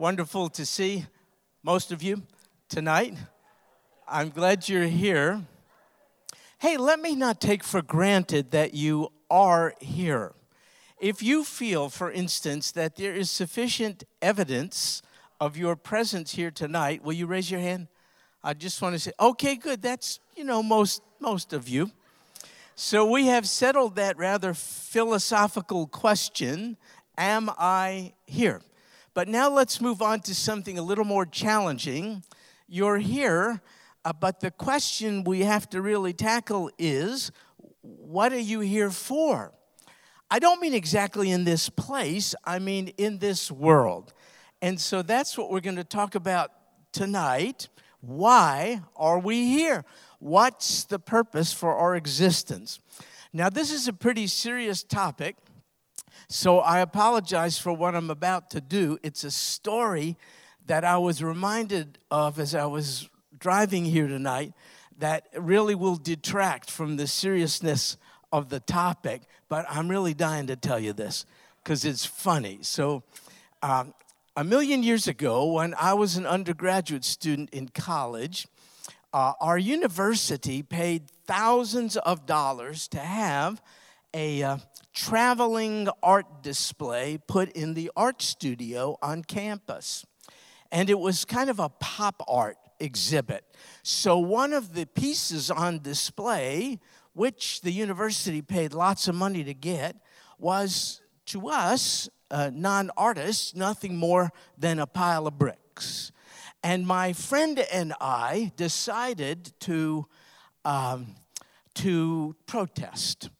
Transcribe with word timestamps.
Wonderful 0.00 0.48
to 0.50 0.64
see 0.64 1.06
most 1.64 1.90
of 1.90 2.04
you 2.04 2.22
tonight. 2.68 3.14
I'm 4.06 4.28
glad 4.28 4.68
you're 4.68 4.84
here. 4.84 5.42
Hey, 6.60 6.76
let 6.76 7.00
me 7.00 7.16
not 7.16 7.40
take 7.40 7.64
for 7.64 7.82
granted 7.82 8.52
that 8.52 8.74
you 8.74 9.08
are 9.28 9.74
here. 9.80 10.34
If 11.00 11.20
you 11.20 11.42
feel, 11.42 11.88
for 11.88 12.12
instance, 12.12 12.70
that 12.70 12.94
there 12.94 13.12
is 13.12 13.28
sufficient 13.28 14.04
evidence 14.22 15.02
of 15.40 15.56
your 15.56 15.74
presence 15.74 16.30
here 16.30 16.52
tonight, 16.52 17.02
will 17.02 17.14
you 17.14 17.26
raise 17.26 17.50
your 17.50 17.58
hand? 17.58 17.88
I 18.44 18.54
just 18.54 18.80
want 18.80 18.94
to 18.94 19.00
say, 19.00 19.10
okay, 19.18 19.56
good. 19.56 19.82
That's, 19.82 20.20
you 20.36 20.44
know, 20.44 20.62
most 20.62 21.02
most 21.18 21.52
of 21.52 21.68
you. 21.68 21.90
So 22.76 23.04
we 23.04 23.26
have 23.26 23.48
settled 23.48 23.96
that 23.96 24.16
rather 24.16 24.54
philosophical 24.54 25.88
question, 25.88 26.76
am 27.16 27.50
I 27.58 28.12
here? 28.26 28.60
But 29.18 29.26
now 29.26 29.50
let's 29.50 29.80
move 29.80 30.00
on 30.00 30.20
to 30.20 30.32
something 30.32 30.78
a 30.78 30.82
little 30.82 31.04
more 31.04 31.26
challenging. 31.26 32.22
You're 32.68 32.98
here, 32.98 33.60
uh, 34.04 34.12
but 34.12 34.38
the 34.38 34.52
question 34.52 35.24
we 35.24 35.40
have 35.40 35.68
to 35.70 35.82
really 35.82 36.12
tackle 36.12 36.70
is 36.78 37.32
what 37.80 38.32
are 38.32 38.38
you 38.38 38.60
here 38.60 38.90
for? 38.90 39.52
I 40.30 40.38
don't 40.38 40.60
mean 40.60 40.72
exactly 40.72 41.32
in 41.32 41.42
this 41.42 41.68
place, 41.68 42.36
I 42.44 42.60
mean 42.60 42.92
in 42.96 43.18
this 43.18 43.50
world. 43.50 44.14
And 44.62 44.80
so 44.80 45.02
that's 45.02 45.36
what 45.36 45.50
we're 45.50 45.62
going 45.62 45.74
to 45.74 45.82
talk 45.82 46.14
about 46.14 46.52
tonight. 46.92 47.70
Why 48.00 48.82
are 48.94 49.18
we 49.18 49.48
here? 49.48 49.84
What's 50.20 50.84
the 50.84 51.00
purpose 51.00 51.52
for 51.52 51.74
our 51.74 51.96
existence? 51.96 52.78
Now, 53.32 53.50
this 53.50 53.72
is 53.72 53.88
a 53.88 53.92
pretty 53.92 54.28
serious 54.28 54.84
topic 54.84 55.34
so 56.28 56.58
I 56.58 56.80
apologize 56.80 57.58
for 57.58 57.72
what 57.72 57.94
I'm 57.94 58.10
about 58.10 58.50
to 58.50 58.60
do. 58.60 58.98
It's 59.02 59.24
a 59.24 59.30
story 59.30 60.16
that 60.66 60.84
I 60.84 60.98
was 60.98 61.22
reminded 61.22 61.98
of 62.10 62.38
as 62.38 62.54
I 62.54 62.66
was 62.66 63.08
driving 63.38 63.86
here 63.86 64.06
tonight 64.06 64.52
that 64.98 65.28
really 65.34 65.74
will 65.74 65.96
detract 65.96 66.70
from 66.70 66.96
the 66.96 67.06
seriousness 67.06 67.96
of 68.30 68.50
the 68.50 68.60
topic, 68.60 69.22
but 69.48 69.64
I'm 69.70 69.88
really 69.88 70.12
dying 70.12 70.48
to 70.48 70.56
tell 70.56 70.78
you 70.78 70.92
this 70.92 71.24
because 71.62 71.86
it's 71.86 72.04
funny. 72.04 72.58
So, 72.60 73.02
um, 73.62 73.94
a 74.36 74.44
million 74.44 74.82
years 74.82 75.08
ago, 75.08 75.52
when 75.52 75.74
I 75.74 75.94
was 75.94 76.16
an 76.16 76.26
undergraduate 76.26 77.04
student 77.04 77.50
in 77.50 77.68
college, 77.68 78.46
uh, 79.14 79.32
our 79.40 79.58
university 79.58 80.62
paid 80.62 81.10
thousands 81.26 81.96
of 81.96 82.26
dollars 82.26 82.86
to 82.88 82.98
have 82.98 83.62
a 84.12 84.42
uh, 84.42 84.58
traveling 84.92 85.88
art 86.02 86.42
display 86.42 87.18
put 87.26 87.50
in 87.52 87.74
the 87.74 87.90
art 87.96 88.22
studio 88.22 88.96
on 89.02 89.22
campus. 89.22 90.04
And 90.70 90.90
it 90.90 90.98
was 90.98 91.24
kind 91.24 91.48
of 91.48 91.58
a 91.58 91.68
pop 91.68 92.22
art 92.28 92.58
exhibit. 92.80 93.44
So, 93.82 94.18
one 94.18 94.52
of 94.52 94.74
the 94.74 94.86
pieces 94.86 95.50
on 95.50 95.80
display, 95.80 96.78
which 97.14 97.62
the 97.62 97.72
university 97.72 98.42
paid 98.42 98.74
lots 98.74 99.08
of 99.08 99.14
money 99.14 99.44
to 99.44 99.54
get, 99.54 99.96
was 100.38 101.00
to 101.26 101.48
us, 101.48 102.08
uh, 102.30 102.50
non 102.52 102.90
artists, 102.96 103.54
nothing 103.54 103.96
more 103.96 104.30
than 104.56 104.78
a 104.78 104.86
pile 104.86 105.26
of 105.26 105.38
bricks. 105.38 106.12
And 106.62 106.86
my 106.86 107.12
friend 107.12 107.58
and 107.72 107.94
I 108.00 108.52
decided 108.56 109.52
to, 109.60 110.06
um, 110.64 111.14
to 111.74 112.34
protest 112.46 113.30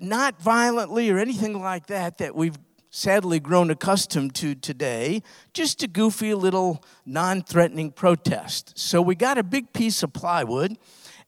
not 0.00 0.40
violently 0.40 1.10
or 1.10 1.18
anything 1.18 1.60
like 1.60 1.86
that, 1.86 2.18
that 2.18 2.34
we've 2.34 2.56
sadly 2.90 3.38
grown 3.38 3.70
accustomed 3.70 4.34
to 4.34 4.54
today, 4.54 5.22
just 5.52 5.82
a 5.82 5.86
goofy 5.86 6.34
little 6.34 6.82
non 7.04 7.42
threatening 7.42 7.90
protest. 7.90 8.78
So 8.78 9.02
we 9.02 9.14
got 9.14 9.38
a 9.38 9.42
big 9.42 9.72
piece 9.72 10.02
of 10.02 10.12
plywood 10.12 10.78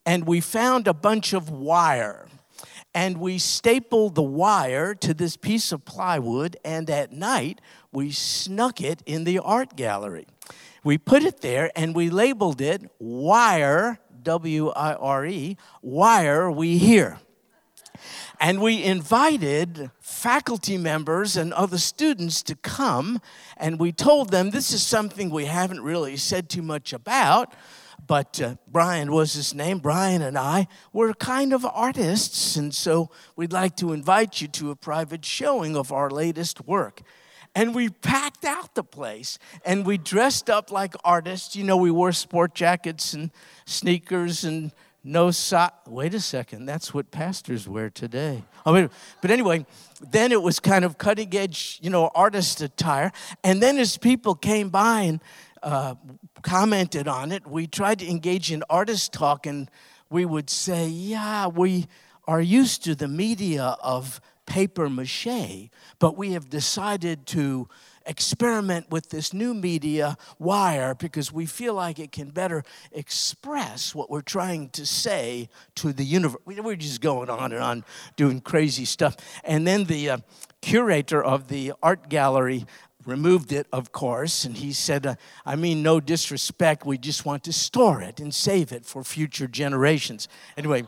and 0.07 0.27
we 0.27 0.41
found 0.41 0.89
a 0.89 0.95
bunch 0.95 1.33
of 1.33 1.51
wire. 1.51 2.27
And 2.93 3.19
we 3.19 3.39
stapled 3.39 4.17
the 4.17 4.23
wire 4.23 4.95
to 4.97 5.15
this 5.15 5.37
piece 5.37 5.71
of 5.71 5.85
plywood, 5.85 6.57
and 6.65 6.91
at 6.91 7.13
night 7.13 7.61
we 7.93 8.11
snuck 8.11 8.81
it 8.81 9.01
in 9.07 9.23
the 9.23 9.39
art 9.39 9.77
gallery. 9.77 10.27
We 10.83 10.99
put 10.99 11.23
it 11.23 11.41
there 11.41 11.71
and 11.77 11.95
we 11.95 12.11
labeled 12.11 12.61
it 12.61 12.91
Wire, 12.99 14.01
W 14.23 14.71
I 14.71 14.95
R 14.95 15.25
E, 15.25 15.57
Wire 15.83 16.51
We 16.51 16.79
Here. 16.79 17.19
And 18.39 18.61
we 18.61 18.83
invited 18.83 19.91
faculty 20.01 20.77
members 20.79 21.37
and 21.37 21.53
other 21.53 21.79
students 21.79 22.43
to 22.45 22.57
come, 22.57 23.21
and 23.57 23.79
we 23.79 23.93
told 23.93 24.31
them 24.31 24.51
this 24.51 24.73
is 24.73 24.83
something 24.83 25.31
we 25.31 25.47
haven't 25.47 25.83
really 25.83 26.17
said 26.17 26.49
too 26.49 26.63
much 26.63 26.93
about. 26.93 27.55
But 28.07 28.41
uh, 28.41 28.57
Brian 28.67 29.13
was 29.13 29.35
his 29.35 29.55
name. 29.55 29.79
Brian 29.79 30.23
and 30.23 30.37
I 30.37 30.69
were 30.93 31.13
kind 31.13 31.53
of 31.53 31.65
artists, 31.65 32.57
and 32.57 32.75
so 32.75 33.11
we'd 33.37 33.53
like 33.53 33.77
to 33.77 33.93
invite 33.93 34.41
you 34.41 34.49
to 34.49 34.71
a 34.71 34.77
private 34.77 35.25
showing 35.25 35.77
of 35.77 35.93
our 35.93 36.11
latest 36.11 36.67
work. 36.67 37.03
And 37.55 37.75
we 37.75 37.89
packed 37.89 38.45
out 38.45 38.75
the 38.75 38.85
place 38.85 39.39
and 39.65 39.85
we 39.85 39.99
dressed 39.99 40.49
up 40.49 40.71
like 40.71 40.95
artists. 41.05 41.57
You 41.57 41.65
know, 41.65 41.77
we 41.77 41.91
wore 41.91 42.13
sport 42.13 42.55
jackets 42.55 43.13
and 43.13 43.31
sneakers 43.65 44.45
and 44.45 44.73
no 45.03 45.31
sock. 45.31 45.83
Wait 45.87 46.15
a 46.15 46.21
second, 46.21 46.67
that's 46.67 46.93
what 46.93 47.11
pastors 47.11 47.69
wear 47.69 47.91
today. 47.91 48.43
I 48.67 48.73
mean, 48.73 48.91
but 49.23 49.31
anyway, 49.31 49.67
then 50.11 50.33
it 50.33 50.43
was 50.43 50.61
kind 50.61 50.85
of 50.85 50.99
cutting 50.99 51.35
edge, 51.35 51.79
you 51.83 51.91
know, 51.91 52.11
artist 52.15 52.61
attire. 52.61 53.13
And 53.43 53.63
then 53.63 53.79
as 53.79 53.97
people 53.97 54.35
came 54.35 54.69
by 54.69 55.01
and 55.03 55.21
uh, 55.63 55.95
commented 56.43 57.09
on 57.09 57.33
it, 57.33 57.47
we 57.47 57.67
tried 57.67 57.99
to 58.01 58.09
engage 58.09 58.53
in 58.53 58.63
artist 58.71 59.13
talk, 59.13 59.47
and 59.47 59.71
we 60.09 60.25
would 60.25 60.49
say, 60.51 60.87
"Yeah, 60.87 61.49
we 61.49 61.87
are 62.27 62.41
used 62.41 62.85
to 62.85 62.95
the 62.95 63.09
media 63.09 63.77
of 63.83 64.21
paper 64.51 64.91
mache, 64.91 65.71
but 66.01 66.19
we 66.19 66.33
have 66.33 66.51
decided 66.51 67.27
to." 67.29 67.69
experiment 68.07 68.91
with 68.91 69.11
this 69.11 69.33
new 69.33 69.53
media, 69.53 70.17
wire, 70.39 70.95
because 70.95 71.31
we 71.31 71.45
feel 71.45 71.75
like 71.75 71.99
it 71.99 72.11
can 72.11 72.31
better 72.31 72.65
express 72.93 73.95
what 73.95 74.11
we're 74.11 74.23
trying 74.23 74.71
to 74.71 74.87
say 74.87 75.49
to 75.77 75.93
the 75.93 76.03
universe. 76.03 76.41
We're 76.47 76.77
just 76.77 77.03
going 77.03 77.29
on 77.29 77.53
and 77.53 77.63
on 77.63 77.85
doing 78.17 78.41
crazy 78.41 78.87
stuff. 78.87 79.17
And 79.45 79.67
then 79.67 79.85
the 79.85 80.11
uh, 80.11 80.19
curator 80.63 81.23
of 81.23 81.49
the 81.49 81.75
art 81.83 82.09
gallery 82.09 82.65
removed 83.05 83.53
it, 83.53 83.67
of 83.73 83.93
course, 83.93 84.45
and 84.45 84.57
he 84.57 84.73
said, 84.73 85.07
uh, 85.07 85.15
I 85.47 85.57
mean, 85.57 85.83
no 85.83 86.01
disrespect, 86.01 86.85
we 86.85 86.99
just 86.99 87.25
want 87.25 87.45
to 87.45 87.53
store 87.53 88.01
it 88.03 88.19
and 88.19 88.35
save 88.35 88.73
it 88.73 88.85
for 88.85 89.05
future 89.05 89.47
generations. 89.47 90.29
Anyway, 90.57 90.85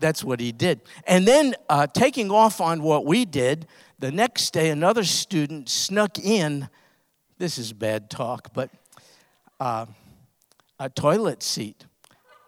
that's 0.00 0.22
what 0.22 0.40
he 0.40 0.52
did. 0.52 0.80
And 1.06 1.26
then, 1.26 1.54
uh, 1.68 1.86
taking 1.86 2.30
off 2.30 2.60
on 2.60 2.82
what 2.82 3.04
we 3.04 3.24
did, 3.24 3.66
the 3.98 4.12
next 4.12 4.52
day, 4.52 4.70
another 4.70 5.04
student 5.04 5.68
snuck 5.68 6.18
in, 6.18 6.68
this 7.38 7.58
is 7.58 7.72
bad 7.72 8.10
talk, 8.10 8.52
but 8.52 8.70
uh, 9.58 9.86
a 10.78 10.88
toilet 10.90 11.42
seat 11.42 11.86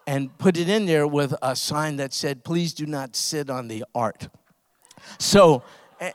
and 0.05 0.35
put 0.37 0.57
it 0.57 0.69
in 0.69 0.85
there 0.85 1.07
with 1.07 1.35
a 1.41 1.55
sign 1.55 1.97
that 1.97 2.13
said, 2.13 2.43
Please 2.43 2.73
do 2.73 2.85
not 2.85 3.15
sit 3.15 3.49
on 3.49 3.67
the 3.67 3.83
art. 3.93 4.27
So, 5.17 5.63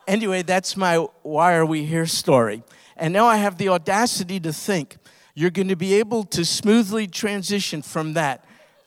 anyway, 0.07 0.43
that's 0.43 0.77
my 0.77 0.97
Why 1.23 1.55
Are 1.55 1.67
We 1.67 1.85
Here 1.85 2.07
story. 2.07 2.63
And 2.97 3.13
now 3.13 3.27
I 3.27 3.37
have 3.37 3.59
the 3.59 3.69
audacity 3.69 4.41
to 4.41 4.53
think 4.53 4.97
you're 5.35 5.51
going 5.51 5.69
to 5.69 5.77
be 5.77 5.95
able 5.95 6.25
to 6.25 6.45
smoothly 6.45 7.07
transition 7.07 7.83
from 7.83 8.15
that 8.15 8.45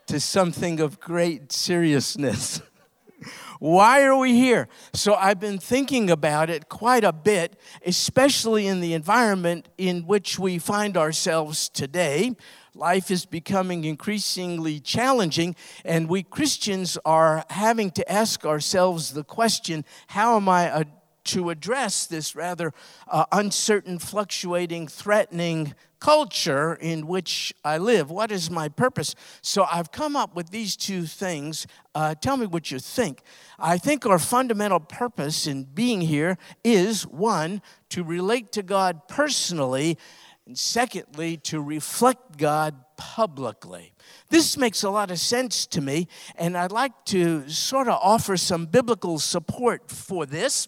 to 0.08 0.20
something 0.20 0.80
of 0.80 1.00
great 1.00 1.52
seriousness. 1.52 2.62
Why 3.60 4.04
are 4.04 4.16
we 4.16 4.34
here? 4.34 4.68
So 4.94 5.16
I've 5.16 5.40
been 5.40 5.58
thinking 5.58 6.10
about 6.10 6.50
it 6.50 6.70
quite 6.70 7.04
a 7.04 7.12
bit, 7.12 7.60
especially 7.86 8.68
in 8.68 8.80
the 8.82 8.94
environment 8.94 9.68
in 9.78 10.06
which 10.06 10.38
we 10.38 10.60
find 10.60 10.96
ourselves 10.96 11.68
today. 11.70 12.36
Life 12.76 13.10
is 13.10 13.26
becoming 13.26 13.84
increasingly 13.84 14.80
challenging, 14.80 15.56
and 15.84 16.08
we 16.08 16.22
Christians 16.22 16.98
are 17.04 17.44
having 17.50 17.90
to 17.92 18.12
ask 18.12 18.46
ourselves 18.46 19.14
the 19.14 19.24
question 19.24 19.84
how 20.08 20.36
am 20.36 20.48
I 20.48 20.66
a, 20.66 20.86
to 21.26 21.50
address 21.50 22.06
this 22.06 22.36
rather 22.36 22.74
uh, 23.08 23.26
uncertain, 23.32 23.98
fluctuating, 24.00 24.88
threatening 24.88 25.74
culture 26.00 26.74
in 26.76 27.08
which 27.08 27.54
I 27.64 27.78
live? 27.78 28.10
What 28.10 28.32
is 28.32 28.50
my 28.50 28.70
purpose? 28.70 29.16
So 29.42 29.66
I've 29.72 29.92
come 29.92 30.16
up 30.16 30.36
with 30.36 30.50
these 30.50 30.76
two 30.76 31.06
things. 31.06 31.68
Uh, 31.96 32.16
tell 32.16 32.38
me 32.38 32.46
what 32.46 32.72
you 32.72 32.80
think. 32.80 33.22
I 33.60 33.78
think 33.78 34.06
our 34.06 34.20
fundamental 34.20 34.80
purpose 34.80 35.48
in 35.48 35.64
being 35.64 36.02
here 36.02 36.38
is 36.64 37.06
one, 37.06 37.62
to 37.90 38.04
relate 38.04 38.52
to 38.54 38.64
God 38.64 39.08
personally, 39.08 39.98
and 40.46 40.58
secondly, 40.58 41.38
to 41.38 41.62
reflect 41.62 42.38
God 42.38 42.76
publicly. 42.98 43.94
This 44.30 44.58
makes 44.58 44.84
a 44.84 44.90
lot 44.90 45.12
of 45.12 45.20
sense 45.20 45.66
to 45.68 45.82
me, 45.82 46.08
and 46.36 46.58
I'd 46.58 46.72
like 46.72 47.06
to 47.06 47.48
sort 47.50 47.88
of 47.88 48.00
offer 48.02 48.38
some 48.38 48.66
biblical 48.66 49.20
support 49.20 49.92
for 49.92 50.26
this. 50.26 50.68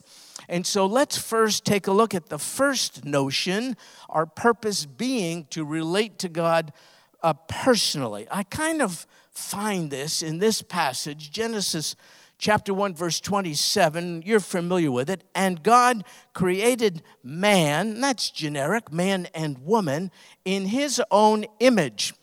And 0.50 0.66
so 0.66 0.88
let's 0.88 1.16
first 1.16 1.64
take 1.64 1.86
a 1.86 1.92
look 1.92 2.16
at 2.16 2.30
the 2.30 2.40
first 2.40 3.06
notion, 3.06 3.78
our 4.10 4.26
purpose 4.26 4.86
being 4.86 5.46
to 5.52 5.64
relate 5.64 6.18
to 6.20 6.30
God 6.30 6.74
uh, 7.22 7.34
personally. 7.48 8.28
I 8.32 8.44
kind 8.44 8.82
of 8.82 9.06
find 9.32 9.92
this 9.92 10.24
in 10.24 10.40
this 10.40 10.64
passage, 10.64 11.32
Genesis 11.32 11.96
chapter 12.40 12.74
1, 12.74 12.96
verse 12.96 13.20
27. 13.20 14.24
You're 14.26 14.40
familiar 14.40 14.92
with 14.92 15.10
it. 15.10 15.24
And 15.36 15.62
God 15.62 16.04
created 16.34 17.04
man, 17.22 18.02
that's 18.02 18.32
generic, 18.32 18.92
man 18.92 19.28
and 19.36 19.60
woman, 19.60 20.10
in 20.46 20.66
his 20.66 21.00
own 21.12 21.46
image. 21.60 22.16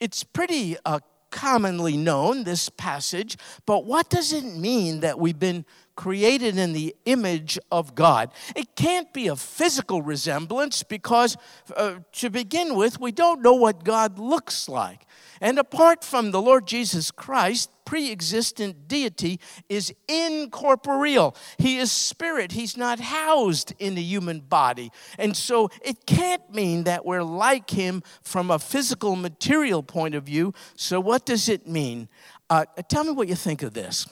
It's 0.00 0.24
pretty 0.24 0.76
uh, 0.84 1.00
commonly 1.30 1.96
known, 1.96 2.44
this 2.44 2.68
passage, 2.68 3.36
but 3.66 3.84
what 3.84 4.08
does 4.08 4.32
it 4.32 4.44
mean 4.44 5.00
that 5.00 5.18
we've 5.18 5.38
been 5.38 5.64
created 5.96 6.56
in 6.56 6.72
the 6.72 6.94
image 7.04 7.58
of 7.70 7.94
God? 7.94 8.30
It 8.54 8.76
can't 8.76 9.12
be 9.12 9.28
a 9.28 9.36
physical 9.36 10.02
resemblance 10.02 10.82
because, 10.82 11.36
uh, 11.76 11.96
to 12.12 12.30
begin 12.30 12.74
with, 12.74 13.00
we 13.00 13.12
don't 13.12 13.42
know 13.42 13.54
what 13.54 13.84
God 13.84 14.18
looks 14.18 14.68
like. 14.68 15.06
And 15.40 15.58
apart 15.58 16.04
from 16.04 16.30
the 16.30 16.42
Lord 16.42 16.66
Jesus 16.66 17.10
Christ, 17.10 17.70
pre 17.88 18.12
existent 18.12 18.86
deity 18.86 19.40
is 19.70 19.94
incorporeal. 20.08 21.34
He 21.56 21.78
is 21.78 21.90
spirit. 21.90 22.52
He's 22.52 22.76
not 22.76 23.00
housed 23.00 23.72
in 23.78 23.96
a 23.96 24.02
human 24.02 24.40
body. 24.40 24.92
And 25.18 25.34
so 25.34 25.70
it 25.80 26.04
can't 26.04 26.54
mean 26.54 26.84
that 26.84 27.06
we're 27.06 27.22
like 27.22 27.70
him 27.70 28.02
from 28.20 28.50
a 28.50 28.58
physical, 28.58 29.16
material 29.16 29.82
point 29.82 30.14
of 30.14 30.24
view. 30.24 30.52
So, 30.76 31.00
what 31.00 31.24
does 31.24 31.48
it 31.48 31.66
mean? 31.66 32.10
Uh, 32.50 32.66
tell 32.90 33.04
me 33.04 33.12
what 33.12 33.26
you 33.26 33.34
think 33.34 33.62
of 33.62 33.72
this. 33.72 34.06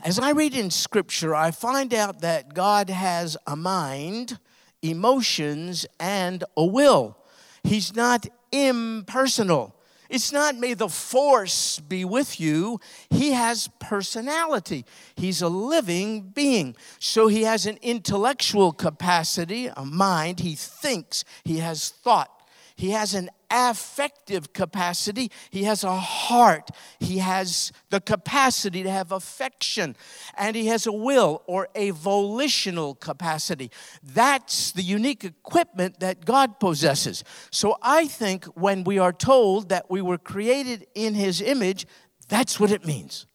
As 0.00 0.18
I 0.18 0.30
read 0.30 0.56
in 0.56 0.70
Scripture, 0.70 1.34
I 1.34 1.50
find 1.50 1.92
out 1.92 2.22
that 2.22 2.54
God 2.54 2.88
has 2.88 3.36
a 3.46 3.54
mind, 3.54 4.38
emotions, 4.80 5.84
and 6.00 6.42
a 6.56 6.64
will. 6.64 7.18
He's 7.64 7.94
not 7.94 8.26
impersonal. 8.50 9.76
It's 10.12 10.30
not 10.30 10.58
may 10.58 10.74
the 10.74 10.90
force 10.90 11.78
be 11.78 12.04
with 12.04 12.38
you. 12.38 12.80
He 13.08 13.32
has 13.32 13.70
personality. 13.80 14.84
He's 15.16 15.40
a 15.40 15.48
living 15.48 16.20
being. 16.20 16.76
So 16.98 17.28
he 17.28 17.44
has 17.44 17.64
an 17.64 17.78
intellectual 17.80 18.72
capacity, 18.72 19.70
a 19.74 19.86
mind. 19.86 20.40
He 20.40 20.54
thinks, 20.54 21.24
he 21.44 21.60
has 21.60 21.88
thought. 21.88 22.30
He 22.76 22.90
has 22.90 23.14
an 23.14 23.30
affective 23.52 24.52
capacity. 24.52 25.30
He 25.50 25.64
has 25.64 25.84
a 25.84 25.94
heart. 25.94 26.70
He 26.98 27.18
has 27.18 27.72
the 27.90 28.00
capacity 28.00 28.82
to 28.82 28.90
have 28.90 29.12
affection. 29.12 29.94
And 30.36 30.56
he 30.56 30.66
has 30.66 30.86
a 30.86 30.92
will 30.92 31.42
or 31.46 31.68
a 31.74 31.90
volitional 31.90 32.94
capacity. 32.94 33.70
That's 34.02 34.72
the 34.72 34.82
unique 34.82 35.24
equipment 35.24 36.00
that 36.00 36.24
God 36.24 36.58
possesses. 36.58 37.22
So 37.50 37.76
I 37.82 38.06
think 38.06 38.46
when 38.46 38.84
we 38.84 38.98
are 38.98 39.12
told 39.12 39.68
that 39.68 39.90
we 39.90 40.00
were 40.00 40.18
created 40.18 40.86
in 40.94 41.14
his 41.14 41.40
image, 41.40 41.86
that's 42.28 42.58
what 42.58 42.70
it 42.70 42.86
means 42.86 43.26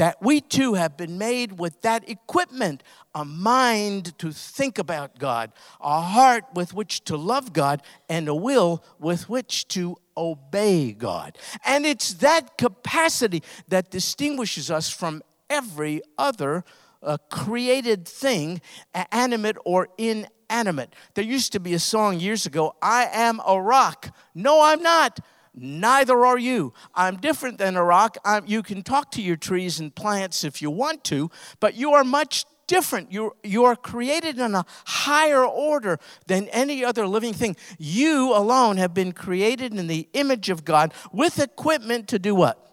that 0.00 0.16
we 0.22 0.40
too 0.40 0.72
have 0.72 0.96
been 0.96 1.18
made 1.18 1.58
with 1.58 1.82
that 1.82 2.08
equipment 2.08 2.82
a 3.14 3.22
mind 3.22 4.16
to 4.16 4.32
think 4.32 4.78
about 4.78 5.18
God, 5.18 5.52
a 5.78 6.00
heart 6.00 6.44
with 6.54 6.72
which 6.72 7.04
to 7.04 7.18
love 7.18 7.52
God, 7.52 7.82
and 8.08 8.26
a 8.26 8.34
will 8.34 8.82
with 8.98 9.28
which 9.28 9.68
to 9.68 9.98
obey 10.16 10.92
God. 10.92 11.36
And 11.66 11.84
it's 11.84 12.14
that 12.14 12.56
capacity 12.56 13.42
that 13.68 13.90
distinguishes 13.90 14.70
us 14.70 14.88
from 14.88 15.22
every 15.50 16.00
other 16.16 16.64
uh, 17.02 17.18
created 17.30 18.08
thing, 18.08 18.62
animate 19.12 19.58
or 19.66 19.88
inanimate. 19.98 20.94
There 21.12 21.24
used 21.24 21.52
to 21.52 21.60
be 21.60 21.74
a 21.74 21.78
song 21.78 22.18
years 22.18 22.46
ago 22.46 22.74
I 22.80 23.06
am 23.12 23.38
a 23.46 23.60
rock. 23.60 24.16
No, 24.34 24.62
I'm 24.62 24.82
not. 24.82 25.20
Neither 25.54 26.24
are 26.24 26.38
you. 26.38 26.72
I'm 26.94 27.16
different 27.16 27.58
than 27.58 27.76
a 27.76 27.84
rock. 27.84 28.16
I'm, 28.24 28.44
you 28.46 28.62
can 28.62 28.82
talk 28.82 29.10
to 29.12 29.22
your 29.22 29.36
trees 29.36 29.80
and 29.80 29.94
plants 29.94 30.44
if 30.44 30.62
you 30.62 30.70
want 30.70 31.04
to, 31.04 31.30
but 31.58 31.74
you 31.74 31.92
are 31.92 32.04
much 32.04 32.44
different. 32.66 33.10
You're, 33.10 33.34
you 33.42 33.64
are 33.64 33.74
created 33.74 34.38
in 34.38 34.54
a 34.54 34.64
higher 34.86 35.44
order 35.44 35.98
than 36.26 36.48
any 36.48 36.84
other 36.84 37.06
living 37.06 37.34
thing. 37.34 37.56
You 37.78 38.32
alone 38.34 38.76
have 38.76 38.94
been 38.94 39.10
created 39.10 39.74
in 39.74 39.88
the 39.88 40.08
image 40.12 40.50
of 40.50 40.64
God 40.64 40.94
with 41.12 41.40
equipment 41.40 42.06
to 42.08 42.18
do 42.20 42.34
what? 42.34 42.64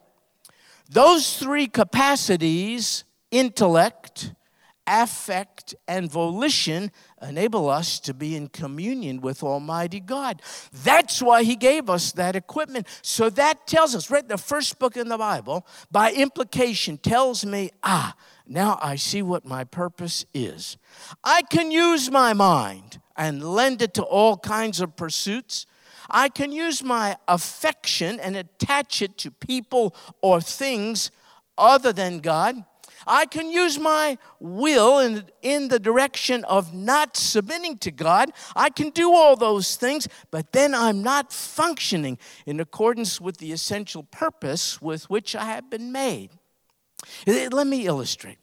Those 0.89 1.37
three 1.37 1.67
capacities 1.67 3.03
intellect, 3.31 4.06
affect, 4.87 5.75
and 5.87 6.09
volition 6.09 6.91
enable 7.21 7.69
us 7.69 7.99
to 7.99 8.13
be 8.13 8.35
in 8.35 8.47
communion 8.47 9.21
with 9.21 9.43
Almighty 9.43 9.99
God. 9.99 10.41
That's 10.71 11.21
why 11.21 11.43
He 11.43 11.55
gave 11.55 11.89
us 11.89 12.13
that 12.13 12.35
equipment. 12.35 12.87
So 13.01 13.29
that 13.31 13.67
tells 13.67 13.93
us, 13.95 14.09
right? 14.09 14.27
The 14.27 14.37
first 14.37 14.79
book 14.79 14.95
in 14.95 15.09
the 15.09 15.17
Bible, 15.17 15.67
by 15.91 16.13
implication, 16.13 16.97
tells 16.97 17.45
me, 17.45 17.71
ah, 17.83 18.15
now 18.47 18.79
I 18.81 18.95
see 18.95 19.21
what 19.21 19.45
my 19.45 19.65
purpose 19.65 20.25
is. 20.33 20.77
I 21.23 21.41
can 21.43 21.69
use 21.71 22.09
my 22.09 22.33
mind 22.33 23.01
and 23.15 23.43
lend 23.43 23.81
it 23.81 23.93
to 23.95 24.03
all 24.03 24.37
kinds 24.37 24.79
of 24.79 24.95
pursuits. 24.95 25.65
I 26.09 26.29
can 26.29 26.51
use 26.51 26.81
my 26.81 27.17
affection 27.27 28.19
and 28.19 28.37
attach 28.37 29.01
it 29.01 29.17
to 29.19 29.31
people 29.31 29.93
or 30.21 30.39
things 30.39 31.11
other 31.57 31.91
than 31.91 32.19
God. 32.19 32.63
I 33.07 33.25
can 33.25 33.49
use 33.49 33.79
my 33.79 34.17
will 34.39 34.99
in, 34.99 35.25
in 35.41 35.69
the 35.69 35.79
direction 35.79 36.43
of 36.45 36.73
not 36.73 37.15
submitting 37.17 37.77
to 37.79 37.91
God. 37.91 38.31
I 38.55 38.69
can 38.69 38.89
do 38.89 39.13
all 39.13 39.35
those 39.35 39.75
things, 39.75 40.07
but 40.29 40.51
then 40.51 40.75
I'm 40.75 41.01
not 41.01 41.31
functioning 41.31 42.17
in 42.45 42.59
accordance 42.59 43.21
with 43.21 43.37
the 43.37 43.51
essential 43.51 44.03
purpose 44.03 44.81
with 44.81 45.09
which 45.09 45.35
I 45.35 45.45
have 45.45 45.69
been 45.69 45.91
made. 45.91 46.31
Eh, 47.25 47.49
let 47.51 47.67
me 47.67 47.85
illustrate. 47.85 48.37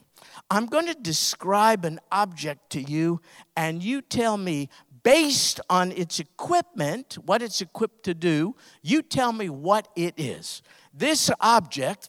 I'm 0.50 0.66
going 0.66 0.86
to 0.86 0.94
describe 0.94 1.84
an 1.84 2.00
object 2.12 2.70
to 2.70 2.80
you, 2.80 3.20
and 3.56 3.82
you 3.82 4.02
tell 4.02 4.36
me, 4.36 4.68
based 5.02 5.60
on 5.68 5.92
its 5.92 6.18
equipment, 6.18 7.14
what 7.24 7.42
it's 7.42 7.60
equipped 7.60 8.04
to 8.04 8.14
do, 8.14 8.56
you 8.82 9.02
tell 9.02 9.32
me 9.32 9.48
what 9.48 9.88
it 9.96 10.14
is. 10.16 10.62
This 10.92 11.30
object 11.40 12.08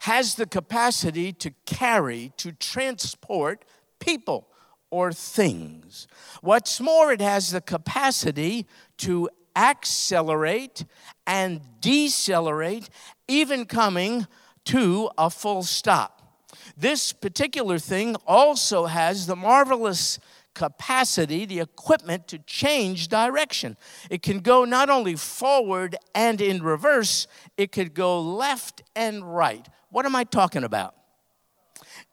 has 0.00 0.34
the 0.36 0.46
capacity 0.46 1.32
to 1.32 1.50
carry, 1.66 2.32
to 2.36 2.52
transport 2.52 3.64
people 3.98 4.48
or 4.90 5.12
things. 5.12 6.06
What's 6.40 6.80
more, 6.80 7.12
it 7.12 7.20
has 7.20 7.50
the 7.50 7.60
capacity 7.60 8.66
to 8.98 9.28
accelerate 9.54 10.84
and 11.26 11.60
decelerate, 11.80 12.88
even 13.26 13.66
coming 13.66 14.26
to 14.66 15.10
a 15.18 15.30
full 15.30 15.62
stop. 15.62 16.14
This 16.76 17.12
particular 17.12 17.78
thing 17.78 18.14
also 18.26 18.86
has 18.86 19.26
the 19.26 19.36
marvelous 19.36 20.18
capacity, 20.54 21.44
the 21.44 21.60
equipment 21.60 22.28
to 22.28 22.38
change 22.40 23.08
direction. 23.08 23.76
It 24.10 24.22
can 24.22 24.40
go 24.40 24.64
not 24.64 24.90
only 24.90 25.16
forward 25.16 25.96
and 26.14 26.40
in 26.40 26.62
reverse, 26.62 27.26
it 27.56 27.72
could 27.72 27.94
go 27.94 28.20
left 28.20 28.82
and 28.94 29.34
right. 29.34 29.68
What 29.90 30.06
am 30.06 30.14
I 30.14 30.24
talking 30.24 30.64
about? 30.64 30.94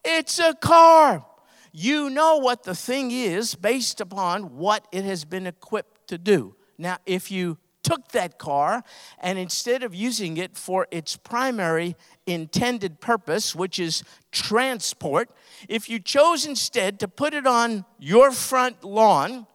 It's 0.04 0.40
a 0.40 0.54
car. 0.54 1.26
You 1.72 2.10
know 2.10 2.38
what 2.38 2.64
the 2.64 2.76
thing 2.76 3.12
is 3.12 3.56
based 3.56 4.00
upon 4.00 4.56
what 4.56 4.88
it 4.92 5.04
has 5.04 5.26
been 5.26 5.46
equipped 5.46 6.08
to 6.08 6.18
do. 6.18 6.56
Now, 6.78 6.98
if 7.06 7.32
you 7.32 7.58
took 7.84 8.08
that 8.10 8.40
car 8.40 8.84
and 9.20 9.38
instead 9.38 9.84
of 9.84 9.94
using 9.94 10.38
it 10.38 10.58
for 10.58 10.88
its 10.90 11.16
primary 11.18 11.96
intended 12.26 13.00
purpose, 13.00 13.54
which 13.54 13.78
is 13.78 14.04
transport, 14.32 15.30
if 15.70 15.90
you 15.90 16.00
chose 16.00 16.46
instead 16.46 17.00
to 17.00 17.08
put 17.08 17.34
it 17.34 17.46
on 17.46 17.86
your 18.00 18.32
front 18.32 18.84
lawn, 18.84 19.46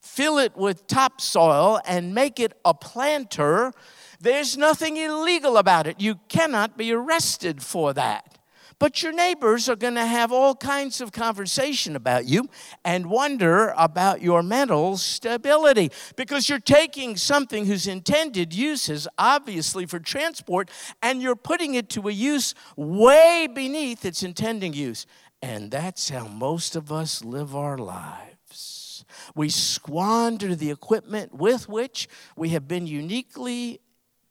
fill 0.00 0.38
it 0.38 0.56
with 0.56 0.86
topsoil, 0.86 1.80
and 1.86 2.14
make 2.14 2.38
it 2.40 2.52
a 2.64 2.74
planter, 2.74 3.72
there's 4.20 4.56
nothing 4.56 4.96
illegal 4.96 5.56
about 5.56 5.86
it. 5.86 6.00
You 6.00 6.16
cannot 6.28 6.76
be 6.76 6.92
arrested 6.92 7.62
for 7.62 7.92
that. 7.94 8.38
But 8.78 9.02
your 9.02 9.12
neighbors 9.12 9.68
are 9.68 9.74
going 9.74 9.96
to 9.96 10.06
have 10.06 10.30
all 10.30 10.54
kinds 10.54 11.00
of 11.00 11.10
conversation 11.10 11.96
about 11.96 12.26
you 12.26 12.48
and 12.84 13.06
wonder 13.06 13.74
about 13.76 14.22
your 14.22 14.40
mental 14.40 14.96
stability 14.96 15.90
because 16.14 16.48
you're 16.48 16.60
taking 16.60 17.16
something 17.16 17.66
whose 17.66 17.88
intended 17.88 18.54
use 18.54 18.88
is 18.88 19.08
obviously 19.18 19.84
for 19.84 19.98
transport 19.98 20.70
and 21.02 21.20
you're 21.20 21.34
putting 21.34 21.74
it 21.74 21.88
to 21.90 22.08
a 22.08 22.12
use 22.12 22.54
way 22.76 23.48
beneath 23.52 24.04
its 24.04 24.22
intending 24.22 24.74
use. 24.74 25.06
And 25.42 25.72
that's 25.72 26.08
how 26.08 26.28
most 26.28 26.76
of 26.76 26.92
us 26.92 27.24
live 27.24 27.56
our 27.56 27.78
lives. 27.78 29.04
We 29.34 29.48
squander 29.48 30.54
the 30.54 30.70
equipment 30.70 31.34
with 31.34 31.68
which 31.68 32.08
we 32.36 32.50
have 32.50 32.68
been 32.68 32.86
uniquely 32.86 33.80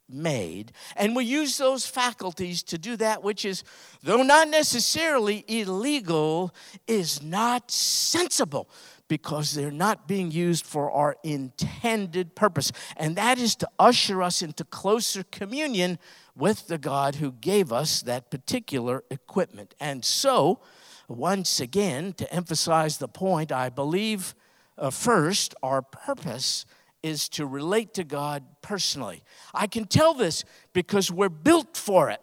made. 0.09 0.71
And 0.95 1.15
we 1.15 1.25
use 1.25 1.57
those 1.57 1.85
faculties 1.85 2.63
to 2.63 2.77
do 2.77 2.95
that 2.97 3.23
which 3.23 3.45
is, 3.45 3.63
though 4.03 4.23
not 4.23 4.49
necessarily 4.49 5.43
illegal, 5.47 6.53
is 6.87 7.21
not 7.21 7.71
sensible 7.71 8.69
because 9.07 9.53
they're 9.53 9.71
not 9.71 10.07
being 10.07 10.31
used 10.31 10.65
for 10.65 10.91
our 10.91 11.15
intended 11.23 12.35
purpose. 12.35 12.71
And 12.97 13.15
that 13.15 13.37
is 13.37 13.55
to 13.57 13.69
usher 13.79 14.21
us 14.21 14.41
into 14.41 14.63
closer 14.63 15.23
communion 15.23 15.97
with 16.35 16.67
the 16.67 16.77
God 16.77 17.15
who 17.15 17.31
gave 17.31 17.71
us 17.71 18.01
that 18.01 18.29
particular 18.29 19.03
equipment. 19.09 19.75
And 19.79 20.03
so, 20.03 20.59
once 21.07 21.59
again, 21.59 22.13
to 22.13 22.31
emphasize 22.33 22.97
the 22.97 23.07
point, 23.07 23.51
I 23.51 23.69
believe 23.69 24.35
uh, 24.77 24.91
first, 24.91 25.55
our 25.63 25.81
purpose 25.81 26.65
is 27.07 27.29
to 27.29 27.45
relate 27.45 27.93
to 27.95 28.03
God 28.03 28.43
personally. 28.61 29.23
I 29.53 29.67
can 29.67 29.85
tell 29.85 30.13
this 30.13 30.43
because 30.73 31.11
we're 31.11 31.29
built 31.29 31.75
for 31.77 32.09
it. 32.09 32.21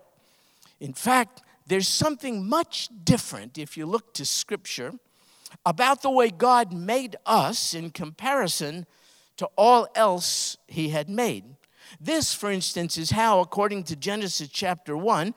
In 0.80 0.92
fact, 0.92 1.42
there's 1.66 1.88
something 1.88 2.48
much 2.48 2.88
different 3.04 3.58
if 3.58 3.76
you 3.76 3.86
look 3.86 4.12
to 4.14 4.24
Scripture 4.24 4.92
about 5.64 6.02
the 6.02 6.10
way 6.10 6.30
God 6.30 6.72
made 6.72 7.16
us 7.24 7.74
in 7.74 7.90
comparison 7.90 8.86
to 9.36 9.46
all 9.56 9.88
else 9.94 10.56
He 10.66 10.90
had 10.90 11.08
made. 11.08 11.44
This, 12.00 12.34
for 12.34 12.50
instance, 12.50 12.98
is 12.98 13.10
how, 13.10 13.40
according 13.40 13.84
to 13.84 13.96
Genesis 13.96 14.48
chapter 14.48 14.96
1, 14.96 15.34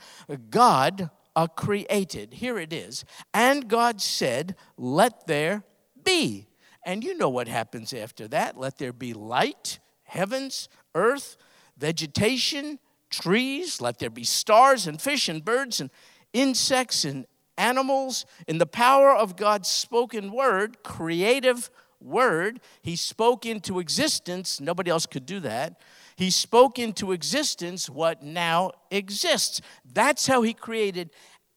God 0.49 1.09
uh, 1.35 1.47
created. 1.47 2.35
Here 2.35 2.57
it 2.57 2.73
is. 2.73 3.05
And 3.33 3.67
God 3.67 4.01
said, 4.01 4.55
Let 4.77 5.27
there 5.27 5.63
be. 6.03 6.47
And 6.88 7.03
you 7.03 7.17
know 7.17 7.27
what 7.27 7.50
happens 7.50 7.91
after 7.91 8.29
that. 8.29 8.58
Let 8.58 8.77
there 8.77 8.94
be 8.94 9.13
light, 9.13 9.79
heavens, 10.06 10.70
earth, 10.96 11.36
vegetation, 11.77 12.79
trees. 13.10 13.82
Let 13.82 14.00
there 14.00 14.10
be 14.10 14.24
stars 14.24 14.88
and 14.88 15.00
fish 15.00 15.27
and 15.27 15.44
birds 15.44 15.82
and 15.82 15.89
insects 16.32 17.03
and 17.03 17.27
animals. 17.58 18.25
In 18.48 18.58
the 18.58 18.65
power 18.65 19.13
of 19.13 19.36
God's 19.36 19.67
spoken 19.67 20.32
word, 20.32 20.82
creative 20.82 21.70
word, 22.00 22.62
He 22.82 22.96
spoke 22.96 23.46
into 23.46 23.82
existence. 23.82 24.62
Nobody 24.62 24.89
else 24.89 25.06
could 25.06 25.25
do 25.25 25.41
that. 25.41 25.82
He 26.15 26.29
spoke 26.29 26.79
into 26.79 27.12
existence 27.12 27.89
what 27.89 28.24
now 28.24 28.72
exists. 28.91 29.60
That's 29.84 30.27
how 30.27 30.41
He 30.41 30.53
created 30.53 31.10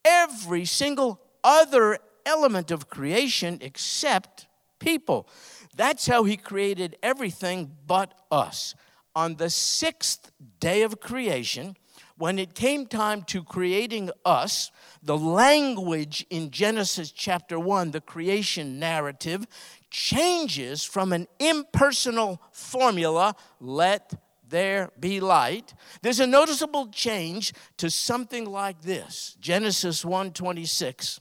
every 0.04 0.64
single 0.64 1.20
other 1.44 1.98
element 2.26 2.72
of 2.72 2.90
creation 2.90 3.58
except 3.60 4.48
people. 4.80 5.28
That's 5.76 6.06
how 6.06 6.24
He 6.24 6.36
created 6.36 6.96
everything 7.02 7.76
but 7.86 8.12
us. 8.30 8.74
On 9.14 9.36
the 9.36 9.50
sixth 9.50 10.32
day 10.58 10.82
of 10.82 11.00
creation, 11.00 11.76
when 12.16 12.38
it 12.38 12.54
came 12.54 12.86
time 12.86 13.22
to 13.22 13.42
creating 13.42 14.10
us, 14.24 14.70
the 15.02 15.16
language 15.16 16.26
in 16.28 16.50
Genesis 16.50 17.12
chapter 17.12 17.58
1, 17.58 17.92
the 17.92 18.00
creation 18.00 18.78
narrative, 18.78 19.46
changes 19.90 20.84
from 20.84 21.12
an 21.12 21.26
impersonal 21.38 22.42
formula, 22.52 23.34
let 23.58 24.12
there 24.46 24.90
be 25.00 25.18
light. 25.20 25.72
There's 26.02 26.20
a 26.20 26.26
noticeable 26.26 26.88
change 26.88 27.54
to 27.78 27.88
something 27.88 28.44
like 28.44 28.82
this. 28.82 29.36
Genesis 29.40 30.04
1:26. 30.04 31.20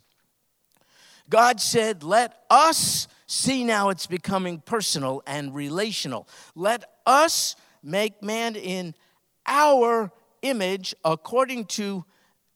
God 1.30 1.62
said, 1.62 2.04
"Let 2.04 2.44
us 2.50 3.08
see 3.30 3.64
now 3.64 3.90
it's 3.90 4.08
becoming 4.08 4.60
personal 4.60 5.22
and 5.28 5.54
relational. 5.54 6.28
Let 6.56 6.84
us 7.06 7.56
make 7.84 8.24
man 8.24 8.56
in 8.56 8.96
our 9.46 10.12
image 10.42 10.96
according 11.06 11.66
to 11.66 12.06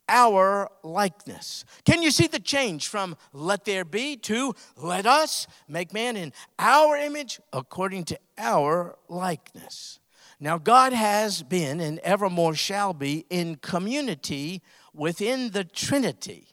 our 0.10 0.70
likeness. 0.84 1.64
Can 1.86 2.02
you 2.02 2.12
see 2.12 2.28
the 2.28 2.40
change 2.40 2.88
from 2.88 3.16
let 3.32 3.66
there 3.66 3.86
be 3.86 4.18
to 4.18 4.54
let 4.76 5.06
us 5.06 5.48
make 5.68 5.94
man 5.94 6.18
in 6.18 6.34
our 6.58 6.98
image 6.98 7.40
according 7.54 8.06
to 8.06 8.20
our 8.38 8.98
likeness? 9.08 10.00
Now, 10.40 10.58
God 10.58 10.92
has 10.92 11.44
been 11.44 11.80
and 11.80 12.00
evermore 12.00 12.56
shall 12.56 12.94
be 12.94 13.26
in 13.30 13.58
community 13.58 14.62
within 14.94 15.52
the 15.52 15.64
Trinity. 15.64 16.48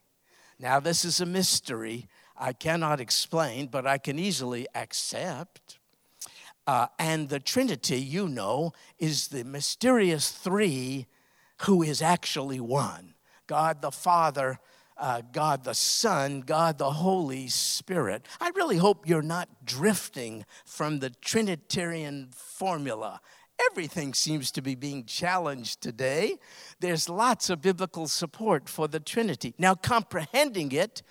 Now, 0.58 0.78
this 0.78 1.06
is 1.06 1.20
a 1.20 1.26
mystery 1.26 2.06
I 2.40 2.54
cannot 2.54 3.00
explain, 3.00 3.66
but 3.66 3.86
I 3.86 3.98
can 3.98 4.18
easily 4.18 4.66
accept. 4.74 5.78
Uh, 6.66 6.86
and 6.98 7.28
the 7.28 7.38
Trinity, 7.38 8.00
you 8.00 8.28
know, 8.28 8.72
is 8.98 9.28
the 9.28 9.44
mysterious 9.44 10.30
three 10.30 11.06
who 11.62 11.82
is 11.82 12.00
actually 12.00 12.60
one 12.60 13.14
God 13.46 13.82
the 13.82 13.90
Father, 13.90 14.58
uh, 14.96 15.22
God 15.32 15.64
the 15.64 15.74
Son, 15.74 16.40
God 16.40 16.78
the 16.78 16.92
Holy 16.92 17.48
Spirit. 17.48 18.24
I 18.40 18.52
really 18.54 18.76
hope 18.78 19.08
you're 19.08 19.22
not 19.22 19.48
drifting 19.64 20.46
from 20.64 21.00
the 21.00 21.10
Trinitarian 21.10 22.28
formula. 22.32 23.20
Everything 23.70 24.14
seems 24.14 24.50
to 24.52 24.62
be 24.62 24.74
being 24.74 25.04
challenged 25.04 25.82
today. 25.82 26.36
There's 26.78 27.08
lots 27.08 27.50
of 27.50 27.60
biblical 27.60 28.08
support 28.08 28.68
for 28.68 28.88
the 28.88 29.00
Trinity. 29.00 29.54
Now, 29.58 29.74
comprehending 29.74 30.72
it 30.72 31.02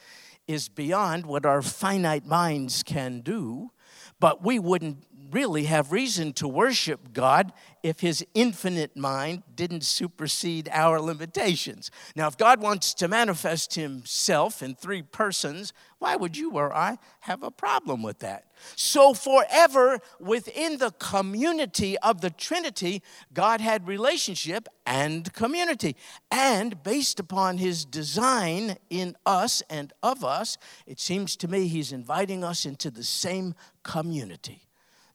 is 0.49 0.67
beyond 0.67 1.27
what 1.27 1.45
our 1.45 1.61
finite 1.61 2.25
minds 2.25 2.81
can 2.81 3.21
do, 3.21 3.71
but 4.19 4.43
we 4.43 4.57
wouldn't 4.57 5.08
really 5.31 5.65
have 5.65 5.91
reason 5.91 6.33
to 6.33 6.47
worship 6.47 7.13
God 7.13 7.53
if 7.83 7.99
his 7.99 8.25
infinite 8.33 8.97
mind 8.97 9.43
didn't 9.55 9.83
supersede 9.83 10.69
our 10.71 10.99
limitations. 10.99 11.91
Now, 12.15 12.27
if 12.27 12.37
God 12.37 12.61
wants 12.61 12.93
to 12.95 13.07
manifest 13.07 13.75
himself 13.75 14.61
in 14.61 14.75
three 14.75 15.01
persons, 15.01 15.73
why 15.99 16.15
would 16.15 16.35
you 16.35 16.51
or 16.51 16.75
I 16.75 16.97
have 17.21 17.43
a 17.43 17.51
problem 17.51 18.03
with 18.03 18.19
that? 18.19 18.45
So, 18.75 19.13
forever 19.13 19.99
within 20.19 20.77
the 20.77 20.91
community 20.91 21.97
of 21.99 22.21
the 22.21 22.29
Trinity, 22.29 23.01
God 23.33 23.61
had 23.61 23.87
relationship 23.87 24.67
and 24.85 25.31
community. 25.33 25.95
And 26.31 26.81
based 26.83 27.19
upon 27.19 27.57
his 27.57 27.85
design 27.85 28.77
in 28.89 29.15
us 29.25 29.63
and 29.69 29.93
of 30.03 30.25
us, 30.25 30.57
it 30.85 30.99
seems 30.99 31.35
to 31.37 31.47
me 31.47 31.67
he's 31.67 31.91
inviting 31.91 32.43
us 32.43 32.65
into 32.65 32.91
the 32.91 33.03
same 33.03 33.55
community 33.83 34.68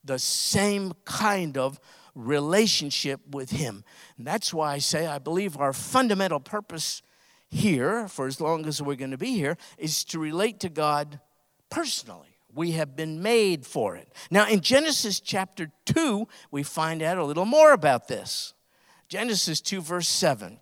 the 0.05 0.19
same 0.19 0.93
kind 1.05 1.57
of 1.57 1.81
relationship 2.15 3.21
with 3.31 3.51
Him. 3.51 3.85
And 4.19 4.27
that's 4.27 4.53
why 4.53 4.75
I 4.75 4.79
say 4.79 5.07
I 5.07 5.19
believe 5.19 5.57
our 5.57 5.73
fundamental 5.73 6.41
purpose 6.41 7.03
here, 7.49 8.09
for 8.09 8.27
as 8.27 8.41
long 8.41 8.67
as 8.67 8.83
we're 8.83 8.97
going 8.97 9.11
to 9.11 9.19
be 9.19 9.35
here, 9.35 9.57
is 9.79 10.05
to 10.05 10.19
relate 10.19 10.61
to 10.61 10.69
God 10.69 11.21
personally. 11.71 12.37
We 12.53 12.73
have 12.73 12.95
been 12.95 13.23
made 13.23 13.67
for 13.67 13.97
it. 13.97 14.13
Now, 14.31 14.47
in 14.49 14.61
Genesis 14.61 15.19
chapter 15.19 15.73
2, 15.87 16.29
we 16.51 16.63
find 16.63 17.03
out 17.03 17.19
a 17.19 17.25
little 17.25 17.45
more 17.45 17.73
about 17.73 18.07
this. 18.07 18.55
Genesis 19.09 19.61
2, 19.61 19.81
verse 19.81 20.09
7. 20.09 20.61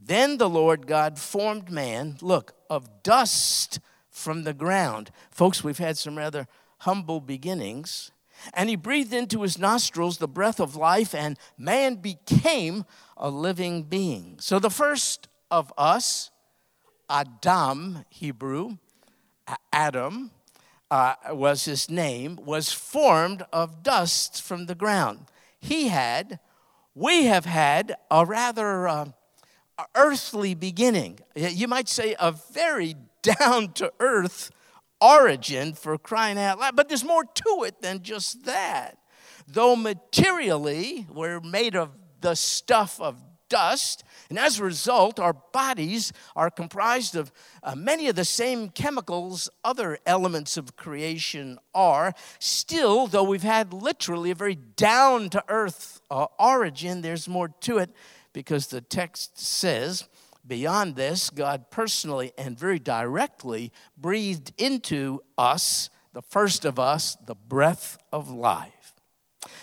Then 0.00 0.38
the 0.38 0.48
Lord 0.48 0.86
God 0.86 1.18
formed 1.18 1.70
man, 1.70 2.18
look, 2.20 2.54
of 2.68 3.02
dust 3.02 3.80
from 4.10 4.44
the 4.44 4.54
ground. 4.54 5.10
Folks, 5.30 5.64
we've 5.64 5.78
had 5.78 5.98
some 5.98 6.16
rather 6.16 6.46
humble 6.78 7.20
beginnings. 7.20 8.12
And 8.52 8.68
he 8.68 8.76
breathed 8.76 9.12
into 9.12 9.42
his 9.42 9.58
nostrils 9.58 10.18
the 10.18 10.28
breath 10.28 10.60
of 10.60 10.76
life, 10.76 11.14
and 11.14 11.38
man 11.56 11.96
became 11.96 12.84
a 13.16 13.30
living 13.30 13.84
being. 13.84 14.36
So 14.40 14.58
the 14.58 14.70
first 14.70 15.28
of 15.50 15.72
us, 15.78 16.30
Adam, 17.08 18.04
Hebrew, 18.08 18.78
Adam 19.72 20.30
uh, 20.90 21.14
was 21.30 21.64
his 21.64 21.90
name, 21.90 22.38
was 22.44 22.72
formed 22.72 23.44
of 23.52 23.82
dust 23.82 24.42
from 24.42 24.66
the 24.66 24.74
ground. 24.74 25.26
He 25.60 25.88
had, 25.88 26.38
we 26.94 27.24
have 27.24 27.44
had 27.44 27.96
a 28.10 28.24
rather 28.26 28.86
uh, 28.86 29.06
earthly 29.94 30.54
beginning. 30.54 31.20
You 31.34 31.68
might 31.68 31.88
say 31.88 32.14
a 32.18 32.32
very 32.32 32.96
down 33.24 33.72
to 33.72 33.92
earth 34.00 34.50
origin 35.04 35.74
for 35.74 35.98
crying 35.98 36.38
out 36.38 36.58
loud. 36.58 36.76
But 36.76 36.88
there's 36.88 37.04
more 37.04 37.24
to 37.24 37.64
it 37.66 37.82
than 37.82 38.02
just 38.02 38.44
that. 38.46 38.98
Though 39.46 39.76
materially 39.76 41.06
we're 41.12 41.40
made 41.40 41.76
of 41.76 41.90
the 42.20 42.34
stuff 42.34 43.00
of 43.00 43.22
dust, 43.50 44.02
and 44.30 44.38
as 44.38 44.58
a 44.58 44.64
result, 44.64 45.20
our 45.20 45.34
bodies 45.52 46.12
are 46.34 46.50
comprised 46.50 47.14
of 47.14 47.30
uh, 47.62 47.74
many 47.74 48.08
of 48.08 48.16
the 48.16 48.24
same 48.24 48.70
chemicals 48.70 49.50
other 49.62 49.98
elements 50.06 50.56
of 50.56 50.76
creation 50.76 51.58
are. 51.74 52.14
Still, 52.38 53.06
though 53.06 53.22
we've 53.22 53.42
had 53.42 53.74
literally 53.74 54.30
a 54.30 54.34
very 54.34 54.54
down 54.54 55.28
to 55.30 55.44
earth 55.48 56.00
uh, 56.10 56.26
origin, 56.38 57.02
there's 57.02 57.28
more 57.28 57.48
to 57.60 57.78
it 57.78 57.90
because 58.32 58.68
the 58.68 58.80
text 58.80 59.38
says, 59.38 60.08
Beyond 60.46 60.96
this, 60.96 61.30
God 61.30 61.70
personally 61.70 62.32
and 62.36 62.58
very 62.58 62.78
directly 62.78 63.72
breathed 63.96 64.52
into 64.58 65.22
us, 65.38 65.88
the 66.12 66.22
first 66.22 66.64
of 66.64 66.78
us, 66.78 67.16
the 67.24 67.34
breath 67.34 67.96
of 68.12 68.30
life. 68.30 68.94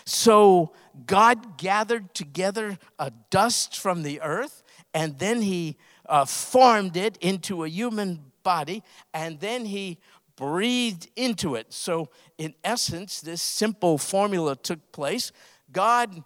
So 0.05 0.73
God 1.05 1.57
gathered 1.57 2.13
together 2.13 2.79
a 2.97 3.11
dust 3.29 3.77
from 3.77 4.03
the 4.03 4.21
earth, 4.21 4.63
and 4.93 5.19
then 5.19 5.41
he 5.41 5.77
uh, 6.07 6.25
formed 6.25 6.97
it 6.97 7.17
into 7.21 7.63
a 7.63 7.69
human 7.69 8.31
body, 8.43 8.83
and 9.13 9.39
then 9.39 9.65
he 9.65 9.99
breathed 10.35 11.09
into 11.15 11.55
it. 11.55 11.71
So, 11.71 12.09
in 12.37 12.55
essence, 12.63 13.21
this 13.21 13.41
simple 13.41 13.97
formula 13.99 14.55
took 14.55 14.91
place. 14.91 15.31
God 15.71 16.23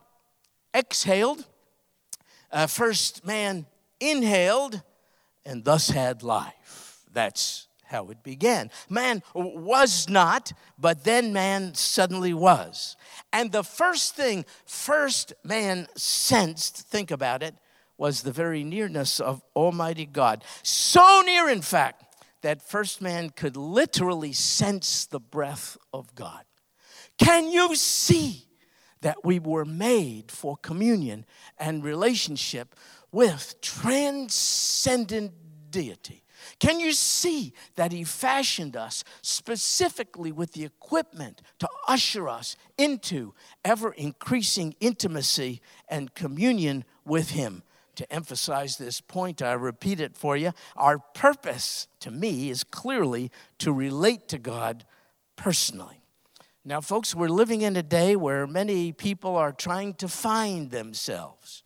exhaled, 0.73 1.45
uh, 2.51 2.67
first 2.67 3.25
man 3.25 3.65
inhaled, 3.99 4.81
and 5.45 5.63
thus 5.63 5.89
had 5.89 6.23
life. 6.23 6.99
That's 7.11 7.67
how 7.85 8.09
it 8.09 8.23
began. 8.23 8.71
Man 8.89 9.21
was 9.33 10.09
not, 10.09 10.51
but 10.77 11.03
then 11.03 11.33
man 11.33 11.75
suddenly 11.75 12.33
was. 12.33 12.97
And 13.31 13.51
the 13.51 13.63
first 13.63 14.15
thing 14.15 14.45
first 14.65 15.33
man 15.43 15.87
sensed, 15.95 16.87
think 16.87 17.11
about 17.11 17.43
it, 17.43 17.55
was 17.97 18.23
the 18.23 18.31
very 18.31 18.63
nearness 18.63 19.19
of 19.19 19.41
Almighty 19.55 20.05
God. 20.05 20.43
So 20.63 21.21
near, 21.25 21.49
in 21.49 21.61
fact, 21.61 22.03
that 22.41 22.61
first 22.61 23.01
man 23.01 23.29
could 23.29 23.55
literally 23.55 24.33
sense 24.33 25.05
the 25.05 25.19
breath 25.19 25.77
of 25.93 26.13
God. 26.15 26.43
Can 27.17 27.49
you 27.49 27.75
see 27.75 28.45
that 29.01 29.23
we 29.23 29.39
were 29.39 29.65
made 29.65 30.31
for 30.31 30.57
communion 30.57 31.25
and 31.57 31.83
relationship 31.83 32.75
with 33.15 33.55
transcendent 33.61 35.31
deity? 35.69 36.21
Can 36.59 36.81
you 36.81 36.91
see 36.91 37.53
that 37.75 37.93
He 37.93 38.03
fashioned 38.03 38.75
us 38.75 39.05
specifically 39.21 40.33
with 40.33 40.51
the 40.51 40.65
equipment 40.65 41.41
to 41.59 41.69
usher 41.87 42.27
us 42.27 42.57
into 42.77 43.33
ever 43.63 43.93
increasing 43.93 44.75
intimacy 44.81 45.61
and 45.87 46.13
communion 46.13 46.83
with 47.05 47.29
Him? 47.29 47.63
To 47.95 48.11
emphasize 48.11 48.75
this 48.75 48.99
point, 48.99 49.41
I 49.41 49.53
repeat 49.53 50.01
it 50.01 50.17
for 50.17 50.35
you. 50.35 50.51
Our 50.75 50.99
purpose, 50.99 51.87
to 52.01 52.11
me, 52.11 52.49
is 52.49 52.65
clearly 52.65 53.31
to 53.59 53.71
relate 53.71 54.27
to 54.27 54.37
God 54.37 54.83
personally. 55.37 56.01
Now, 56.65 56.81
folks, 56.81 57.15
we're 57.15 57.29
living 57.29 57.61
in 57.61 57.77
a 57.77 57.83
day 57.83 58.17
where 58.17 58.45
many 58.45 58.91
people 58.91 59.37
are 59.37 59.53
trying 59.53 59.93
to 59.95 60.09
find 60.09 60.69
themselves. 60.69 61.63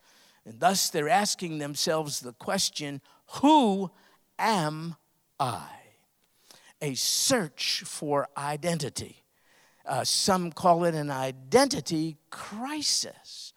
And 0.49 0.59
thus, 0.59 0.89
they're 0.89 1.07
asking 1.07 1.59
themselves 1.59 2.21
the 2.21 2.33
question 2.33 3.01
who 3.33 3.91
am 4.39 4.95
I? 5.39 5.69
A 6.81 6.95
search 6.95 7.83
for 7.85 8.27
identity. 8.35 9.23
Uh, 9.85 10.03
some 10.03 10.51
call 10.51 10.85
it 10.85 10.95
an 10.95 11.11
identity 11.11 12.17
crisis. 12.31 13.53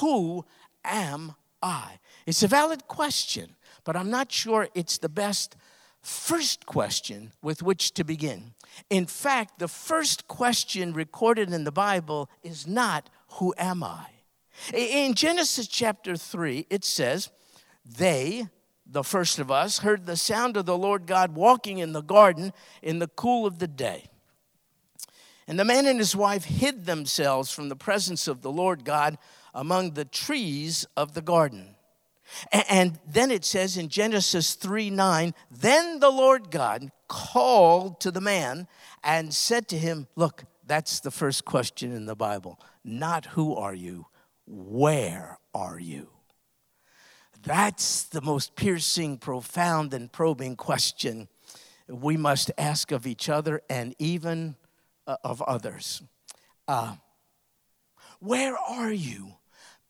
Who 0.00 0.44
am 0.84 1.34
I? 1.62 1.98
It's 2.26 2.42
a 2.42 2.48
valid 2.48 2.88
question, 2.88 3.56
but 3.82 3.96
I'm 3.96 4.10
not 4.10 4.30
sure 4.30 4.68
it's 4.74 4.98
the 4.98 5.08
best 5.08 5.56
first 6.02 6.66
question 6.66 7.32
with 7.40 7.62
which 7.62 7.92
to 7.94 8.04
begin. 8.04 8.52
In 8.90 9.06
fact, 9.06 9.60
the 9.60 9.68
first 9.68 10.28
question 10.28 10.92
recorded 10.92 11.50
in 11.54 11.64
the 11.64 11.72
Bible 11.72 12.28
is 12.42 12.66
not, 12.66 13.08
Who 13.38 13.54
am 13.56 13.82
I? 13.82 14.13
In 14.72 15.14
Genesis 15.14 15.66
chapter 15.66 16.16
3, 16.16 16.66
it 16.70 16.84
says, 16.84 17.30
They, 17.84 18.46
the 18.86 19.04
first 19.04 19.38
of 19.38 19.50
us, 19.50 19.78
heard 19.78 20.06
the 20.06 20.16
sound 20.16 20.56
of 20.56 20.66
the 20.66 20.78
Lord 20.78 21.06
God 21.06 21.34
walking 21.34 21.78
in 21.78 21.92
the 21.92 22.02
garden 22.02 22.52
in 22.82 22.98
the 22.98 23.08
cool 23.08 23.46
of 23.46 23.58
the 23.58 23.68
day. 23.68 24.04
And 25.46 25.58
the 25.58 25.64
man 25.64 25.86
and 25.86 25.98
his 25.98 26.16
wife 26.16 26.44
hid 26.44 26.86
themselves 26.86 27.50
from 27.50 27.68
the 27.68 27.76
presence 27.76 28.26
of 28.28 28.40
the 28.40 28.52
Lord 28.52 28.84
God 28.84 29.18
among 29.52 29.92
the 29.92 30.04
trees 30.04 30.86
of 30.96 31.14
the 31.14 31.22
garden. 31.22 31.74
And 32.68 32.98
then 33.06 33.30
it 33.30 33.44
says 33.44 33.76
in 33.76 33.88
Genesis 33.88 34.54
3 34.54 34.90
9, 34.90 35.34
then 35.50 36.00
the 36.00 36.10
Lord 36.10 36.50
God 36.50 36.90
called 37.08 38.00
to 38.00 38.10
the 38.10 38.20
man 38.20 38.66
and 39.02 39.34
said 39.34 39.68
to 39.68 39.78
him, 39.78 40.08
Look, 40.16 40.44
that's 40.66 41.00
the 41.00 41.10
first 41.10 41.44
question 41.44 41.92
in 41.92 42.06
the 42.06 42.16
Bible. 42.16 42.58
Not 42.82 43.26
who 43.26 43.54
are 43.54 43.74
you, 43.74 44.06
where 44.46 45.38
are 45.54 45.78
you? 45.78 46.08
That's 47.42 48.04
the 48.04 48.22
most 48.22 48.56
piercing, 48.56 49.18
profound, 49.18 49.92
and 49.92 50.10
probing 50.10 50.56
question 50.56 51.28
we 51.88 52.16
must 52.16 52.50
ask 52.56 52.92
of 52.92 53.06
each 53.06 53.28
other 53.28 53.60
and 53.68 53.94
even 53.98 54.56
uh, 55.06 55.16
of 55.22 55.42
others. 55.42 56.02
Uh, 56.66 56.96
where 58.20 58.56
are 58.56 58.92
you 58.92 59.34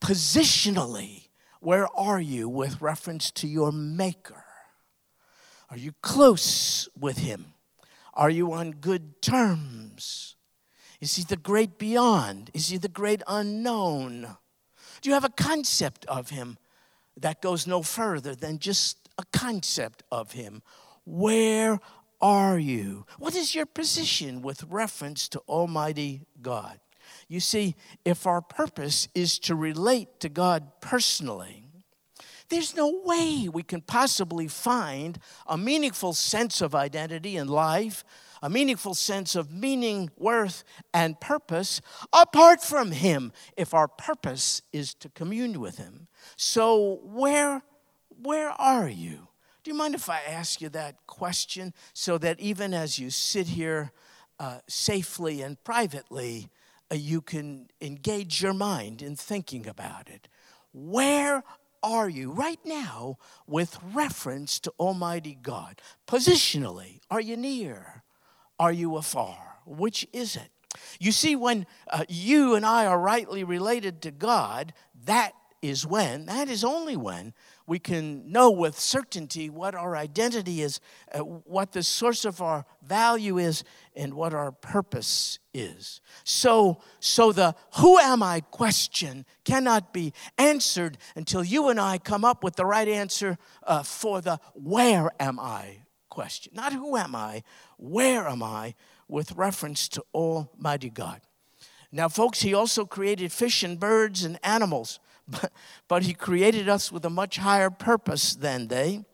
positionally? 0.01 1.29
Where 1.61 1.87
are 1.97 2.21
you 2.21 2.49
with 2.49 2.83
reference 2.83 3.31
to 3.33 3.47
your 3.47 3.71
Maker? 3.71 4.45
Are 5.71 5.77
you 5.77 5.93
close 6.03 6.89
with 6.99 7.19
Him? 7.19 7.55
Are 8.13 8.31
you 8.31 8.53
on 8.53 8.73
good 8.73 9.23
terms? 9.23 10.37
Is 11.01 11.17
He 11.17 11.23
the 11.23 11.37
great 11.37 11.79
beyond? 11.79 12.51
Is 12.55 12.69
He 12.69 12.77
the 12.77 12.89
great 12.89 13.23
unknown? 13.27 14.37
Do 15.05 15.11
you 15.11 15.15
have 15.15 15.25
a 15.25 15.29
concept 15.29 16.07
of 16.07 16.31
Him 16.31 16.57
that 17.19 17.43
goes 17.43 17.67
no 17.67 17.83
further 17.83 18.35
than 18.35 18.59
just 18.59 19.11
a 19.19 19.25
concept 19.39 20.03
of 20.11 20.33
Him? 20.33 20.63
Where 21.05 21.79
are 22.23 22.59
you? 22.59 23.05
What 23.19 23.35
is 23.35 23.55
your 23.55 23.67
position 23.67 24.41
with 24.41 24.65
reference 24.71 25.29
to 25.29 25.41
Almighty 25.41 26.23
God? 26.41 26.81
You 27.29 27.41
see, 27.41 27.77
if 28.07 28.27
our 28.27 28.41
purpose 28.41 29.09
is 29.15 29.39
to 29.41 29.55
relate 29.55 30.21
to 30.21 30.31
God 30.31 30.81
personally, 30.81 31.69
there's 32.49 32.75
no 32.75 33.03
way 33.05 33.51
we 33.53 33.63
can 33.63 33.83
possibly 33.83 34.49
find 34.49 35.19
a 35.47 35.59
meaningful 35.59 36.15
sense 36.15 36.63
of 36.63 36.75
identity 36.75 37.37
in 37.37 37.49
life, 37.49 38.05
a 38.45 38.51
meaningful 38.51 38.93
sense 38.93 39.35
of 39.35 39.51
meaning, 39.51 40.11
worth, 40.19 40.65
and 40.93 41.19
purpose 41.19 41.81
apart 42.13 42.63
from 42.63 42.91
Him 42.91 43.33
if 43.57 43.73
our 43.73 43.89
purpose 43.89 44.61
is 44.71 44.93
to 44.97 45.09
commune 45.09 45.61
with 45.61 45.79
Him. 45.79 46.09
So, 46.37 47.01
where, 47.05 47.63
where 48.23 48.51
are 48.51 48.87
you? 48.87 49.29
Do 49.63 49.71
you 49.71 49.75
mind 49.75 49.95
if 49.95 50.11
I 50.11 50.21
ask 50.29 50.61
you 50.61 50.69
that 50.69 51.07
question 51.07 51.73
so 51.95 52.19
that 52.19 52.39
even 52.39 52.75
as 52.75 52.99
you 52.99 53.09
sit 53.09 53.47
here 53.47 53.93
uh, 54.39 54.59
safely 54.69 55.41
and 55.41 55.63
privately, 55.65 56.51
uh, 56.93 56.97
you 56.97 57.23
can 57.23 57.69
engage 57.81 58.43
your 58.43 58.53
mind 58.53 59.01
in 59.01 59.17
thinking 59.17 59.67
about 59.67 60.11
it. 60.11 60.29
Where 60.75 61.45
are 61.83 62.11
you 62.11 62.31
right 62.31 62.61
now 62.63 63.17
with 63.47 63.79
reference 63.95 64.61
to 64.61 64.73
Almighty 64.79 65.39
God? 65.41 65.81
Positionally, 66.07 67.01
are 67.11 67.23
you 67.23 67.39
near? 67.39 68.04
Are 68.59 68.73
you 68.73 68.97
afar? 68.97 69.59
Which 69.67 70.07
is 70.13 70.37
it? 70.37 70.51
You 70.99 71.13
see, 71.13 71.37
when 71.37 71.67
uh, 71.91 72.05
you 72.09 72.55
and 72.55 72.67
I 72.67 72.87
are 72.87 72.99
rightly 72.99 73.45
related 73.45 74.03
to 74.03 74.11
God, 74.11 74.73
that 75.05 75.33
is 75.63 75.87
when, 75.87 76.27
that 76.27 76.49
is 76.49 76.63
only 76.63 76.97
when, 76.97 77.33
we 77.67 77.79
can 77.79 78.31
know 78.31 78.51
with 78.51 78.79
certainty 78.79 79.49
what 79.49 79.75
our 79.75 79.97
identity 79.97 80.61
is, 80.61 80.79
uh, 81.13 81.21
what 81.21 81.73
the 81.73 81.83
source 81.83 82.27
of 82.27 82.43
our 82.43 82.67
value 82.83 83.39
is, 83.39 83.65
and 83.97 84.13
what 84.13 84.35
our 84.35 84.53
purpose 84.53 85.39
is. 85.55 86.03
So, 86.25 86.83
so 87.01 87.33
the 87.33 87.55
who 87.77 87.99
am 87.99 88.23
I 88.23 88.41
question 88.41 89.25
cannot 89.45 89.95
be 89.95 90.13
answered 90.37 90.99
until 91.17 91.43
you 91.43 91.69
and 91.71 91.81
I 91.81 91.97
come 91.97 92.25
up 92.25 92.45
with 92.45 92.57
the 92.57 92.67
right 92.67 92.89
answer 92.89 93.39
uh, 93.63 93.83
for 93.83 94.21
the 94.21 94.39
where 94.53 95.11
am 95.19 95.41
I 95.41 95.79
question. 96.11 96.53
Not 96.55 96.73
who 96.73 96.97
am 96.97 97.15
I, 97.15 97.43
where 97.91 98.27
am 98.29 98.43
I, 98.43 98.75
with 99.09 99.33
reference 99.33 99.89
to 99.89 100.05
Almighty 100.15 100.91
God. 100.91 101.21
Now, 101.93 102.09
folks, 102.09 102.41
He 102.41 102.55
also 102.55 102.85
created 102.85 103.33
fish 103.33 103.63
and 103.63 103.79
birds 103.79 104.25
and 104.25 104.39
animals 104.43 104.99
but, 105.29 105.53
but 105.89 106.03
He 106.03 106.15
created 106.15 106.69
us 106.69 106.93
with 106.93 107.05
a 107.05 107.11
much 107.11 107.39
higher 107.39 107.71
purpose 107.71 108.35
than 108.35 108.69
they. 108.69 109.05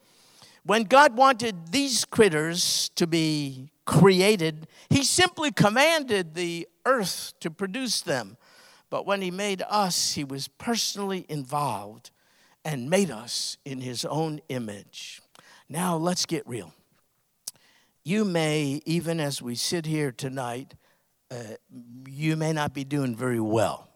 When 0.65 0.85
God 0.85 1.17
wanted 1.17 1.73
these 1.73 2.05
critters 2.05 2.91
to 2.97 3.07
be 3.07 3.71
created, 3.87 4.67
He 4.89 5.05
simply 5.05 5.53
commanded 5.53 6.35
the 6.35 6.69
earth 6.87 7.35
to 7.41 7.51
produce 7.51 8.01
them. 8.01 8.37
But 8.89 9.07
when 9.07 9.23
He 9.23 9.31
made 9.31 9.63
us, 9.69 10.13
He 10.13 10.25
was 10.25 10.49
personally 10.49 11.27
involved 11.29 12.11
and 12.65 12.91
made 12.91 13.11
us 13.11 13.57
in 13.65 13.81
His 13.81 14.05
own 14.05 14.41
image. 14.49 15.23
Now, 15.69 15.97
let's 15.97 16.27
get 16.27 16.47
real. 16.47 16.75
You 18.03 18.25
may, 18.25 18.81
even 18.87 19.21
as 19.21 19.43
we 19.43 19.55
sit 19.55 19.85
here 19.85 20.11
tonight, 20.11 20.75
uh, 21.31 21.57
you 22.09 22.35
may 22.35 22.53
not 22.53 22.73
be 22.73 22.83
doing 22.83 23.15
very 23.15 23.41
well. 23.41 23.89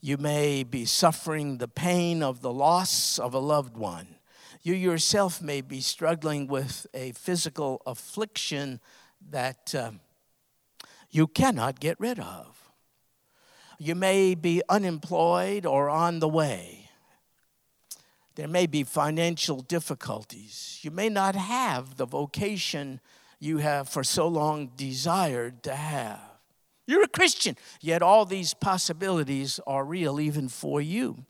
You 0.00 0.16
may 0.16 0.64
be 0.64 0.86
suffering 0.86 1.58
the 1.58 1.68
pain 1.68 2.22
of 2.22 2.40
the 2.40 2.52
loss 2.52 3.18
of 3.18 3.34
a 3.34 3.38
loved 3.38 3.76
one. 3.76 4.16
You 4.62 4.72
yourself 4.72 5.42
may 5.42 5.60
be 5.60 5.80
struggling 5.80 6.46
with 6.46 6.86
a 6.94 7.12
physical 7.12 7.82
affliction 7.86 8.80
that 9.30 9.74
uh, 9.74 9.90
you 11.10 11.26
cannot 11.26 11.78
get 11.78 12.00
rid 12.00 12.18
of. 12.18 12.70
You 13.78 13.94
may 13.94 14.34
be 14.34 14.62
unemployed 14.66 15.66
or 15.66 15.90
on 15.90 16.20
the 16.20 16.28
way. 16.28 16.88
There 18.36 18.48
may 18.48 18.66
be 18.66 18.82
financial 18.82 19.60
difficulties. 19.60 20.78
You 20.82 20.90
may 20.90 21.10
not 21.10 21.34
have 21.34 21.96
the 21.96 22.06
vocation 22.06 23.00
you 23.38 23.58
have 23.58 23.88
for 23.88 24.02
so 24.04 24.28
long 24.28 24.70
desired 24.76 25.62
to 25.64 25.74
have. 25.74 26.20
You're 26.86 27.02
a 27.02 27.08
Christian, 27.08 27.56
yet 27.80 28.02
all 28.02 28.24
these 28.24 28.54
possibilities 28.54 29.60
are 29.66 29.84
real 29.84 30.20
even 30.20 30.48
for 30.48 30.80
you. 30.80 31.24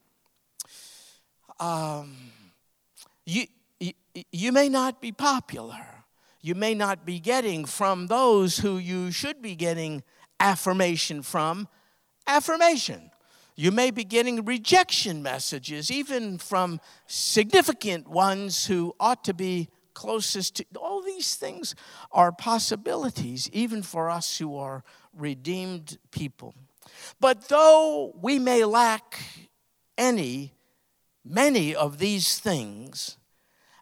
Um, 1.59 2.14
you, 3.25 3.47
you, 3.81 3.92
you 4.31 4.53
may 4.53 4.69
not 4.69 5.01
be 5.01 5.12
popular. 5.12 5.87
You 6.42 6.55
may 6.55 6.75
not 6.75 7.05
be 7.07 7.19
getting 7.19 7.64
from 7.64 8.07
those 8.07 8.59
who 8.59 8.77
you 8.77 9.11
should 9.11 9.40
be 9.40 9.57
getting 9.57 10.03
affirmation 10.38 11.23
from 11.23 11.69
affirmation. 12.27 13.11
You 13.57 13.73
may 13.73 13.90
be 13.90 14.05
getting 14.05 14.45
rejection 14.45 15.23
messages, 15.23 15.90
even 15.90 16.37
from 16.37 16.79
significant 17.07 18.07
ones 18.07 18.66
who 18.66 18.95
ought 19.01 19.25
to 19.25 19.33
be 19.33 19.71
closest 19.97 20.57
to. 20.57 20.65
All 20.79 21.01
these 21.01 21.37
things 21.37 21.75
are 22.13 22.31
possibilities, 22.31 23.49
even 23.53 23.83
for 23.83 24.11
us 24.11 24.37
who 24.37 24.57
are 24.57 24.85
redeemed 25.17 25.97
people. 26.11 26.55
But 27.19 27.49
though 27.49 28.15
we 28.21 28.39
may 28.39 28.65
lack 28.65 29.19
any, 29.97 30.53
many 31.25 31.75
of 31.75 31.97
these 31.99 32.39
things, 32.39 33.17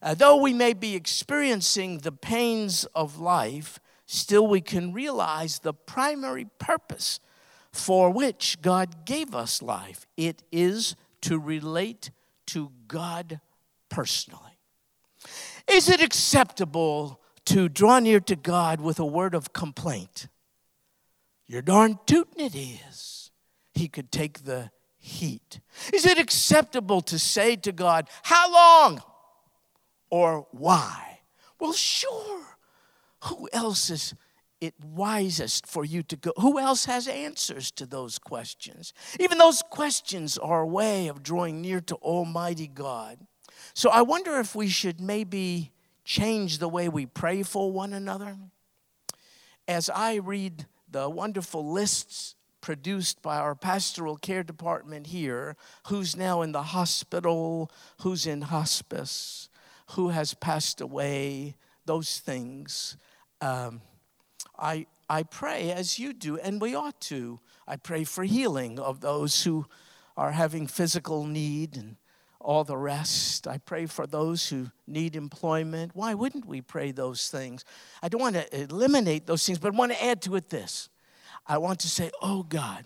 uh, 0.00 0.14
though 0.14 0.36
we 0.36 0.52
may 0.52 0.72
be 0.72 0.94
experiencing 0.94 1.98
the 1.98 2.12
pains 2.12 2.84
of 2.94 3.18
life, 3.18 3.80
still 4.06 4.46
we 4.46 4.60
can 4.60 4.92
realize 4.92 5.58
the 5.58 5.74
primary 5.74 6.46
purpose 6.58 7.18
for 7.72 8.08
which 8.08 8.62
God 8.62 9.04
gave 9.04 9.34
us 9.34 9.60
life. 9.60 10.06
It 10.16 10.44
is 10.52 10.94
to 11.22 11.40
relate 11.40 12.12
to 12.46 12.70
God 12.86 13.40
personally. 13.88 14.53
Is 15.68 15.88
it 15.88 16.00
acceptable 16.00 17.20
to 17.46 17.68
draw 17.68 17.98
near 17.98 18.20
to 18.20 18.36
God 18.36 18.80
with 18.80 18.98
a 18.98 19.06
word 19.06 19.34
of 19.34 19.52
complaint? 19.52 20.28
You're 21.46 21.62
darn 21.62 21.98
tootin' 22.06 22.40
it 22.40 22.54
is. 22.54 23.30
He 23.72 23.88
could 23.88 24.10
take 24.10 24.44
the 24.44 24.70
heat. 24.96 25.60
Is 25.92 26.06
it 26.06 26.18
acceptable 26.18 27.00
to 27.02 27.18
say 27.18 27.56
to 27.56 27.72
God, 27.72 28.08
How 28.22 28.52
long? 28.52 29.02
Or 30.10 30.46
why? 30.52 31.20
Well, 31.58 31.72
sure. 31.72 32.58
Who 33.24 33.48
else 33.52 33.90
is 33.90 34.14
it 34.60 34.74
wisest 34.82 35.66
for 35.66 35.84
you 35.84 36.02
to 36.04 36.16
go? 36.16 36.32
Who 36.38 36.58
else 36.58 36.86
has 36.86 37.08
answers 37.08 37.70
to 37.72 37.86
those 37.86 38.18
questions? 38.18 38.94
Even 39.20 39.38
those 39.38 39.62
questions 39.62 40.38
are 40.38 40.62
a 40.62 40.66
way 40.66 41.08
of 41.08 41.22
drawing 41.22 41.60
near 41.60 41.80
to 41.82 41.96
Almighty 41.96 42.66
God. 42.66 43.18
So 43.74 43.90
I 43.90 44.02
wonder 44.02 44.38
if 44.38 44.54
we 44.54 44.68
should 44.68 45.00
maybe 45.00 45.72
change 46.04 46.58
the 46.58 46.68
way 46.68 46.88
we 46.88 47.06
pray 47.06 47.42
for 47.42 47.72
one 47.72 47.92
another. 47.92 48.36
As 49.66 49.90
I 49.90 50.16
read 50.16 50.66
the 50.88 51.10
wonderful 51.10 51.68
lists 51.72 52.36
produced 52.60 53.20
by 53.20 53.36
our 53.36 53.56
pastoral 53.56 54.16
care 54.16 54.44
department 54.44 55.08
here 55.08 55.56
who's 55.88 56.14
now 56.14 56.40
in 56.42 56.52
the 56.52 56.62
hospital, 56.62 57.68
who's 58.02 58.26
in 58.26 58.42
hospice, 58.42 59.48
who 59.90 60.10
has 60.10 60.34
passed 60.34 60.80
away, 60.80 61.56
those 61.84 62.20
things. 62.20 62.96
Um, 63.40 63.80
I, 64.56 64.86
I 65.10 65.24
pray 65.24 65.72
as 65.72 65.98
you 65.98 66.12
do, 66.12 66.38
and 66.38 66.60
we 66.60 66.76
ought 66.76 67.00
to. 67.02 67.40
I 67.66 67.74
pray 67.74 68.04
for 68.04 68.22
healing 68.22 68.78
of 68.78 69.00
those 69.00 69.42
who 69.42 69.66
are 70.16 70.30
having 70.30 70.68
physical 70.68 71.26
need 71.26 71.76
and 71.76 71.96
all 72.44 72.62
the 72.62 72.76
rest. 72.76 73.48
I 73.48 73.58
pray 73.58 73.86
for 73.86 74.06
those 74.06 74.48
who 74.48 74.70
need 74.86 75.16
employment. 75.16 75.92
Why 75.94 76.14
wouldn't 76.14 76.44
we 76.44 76.60
pray 76.60 76.92
those 76.92 77.28
things? 77.28 77.64
I 78.02 78.08
don't 78.08 78.20
want 78.20 78.36
to 78.36 78.60
eliminate 78.60 79.26
those 79.26 79.44
things, 79.44 79.58
but 79.58 79.72
I 79.74 79.76
want 79.76 79.92
to 79.92 80.04
add 80.04 80.22
to 80.22 80.36
it 80.36 80.50
this. 80.50 80.90
I 81.46 81.58
want 81.58 81.80
to 81.80 81.88
say, 81.88 82.10
oh 82.22 82.42
God, 82.42 82.84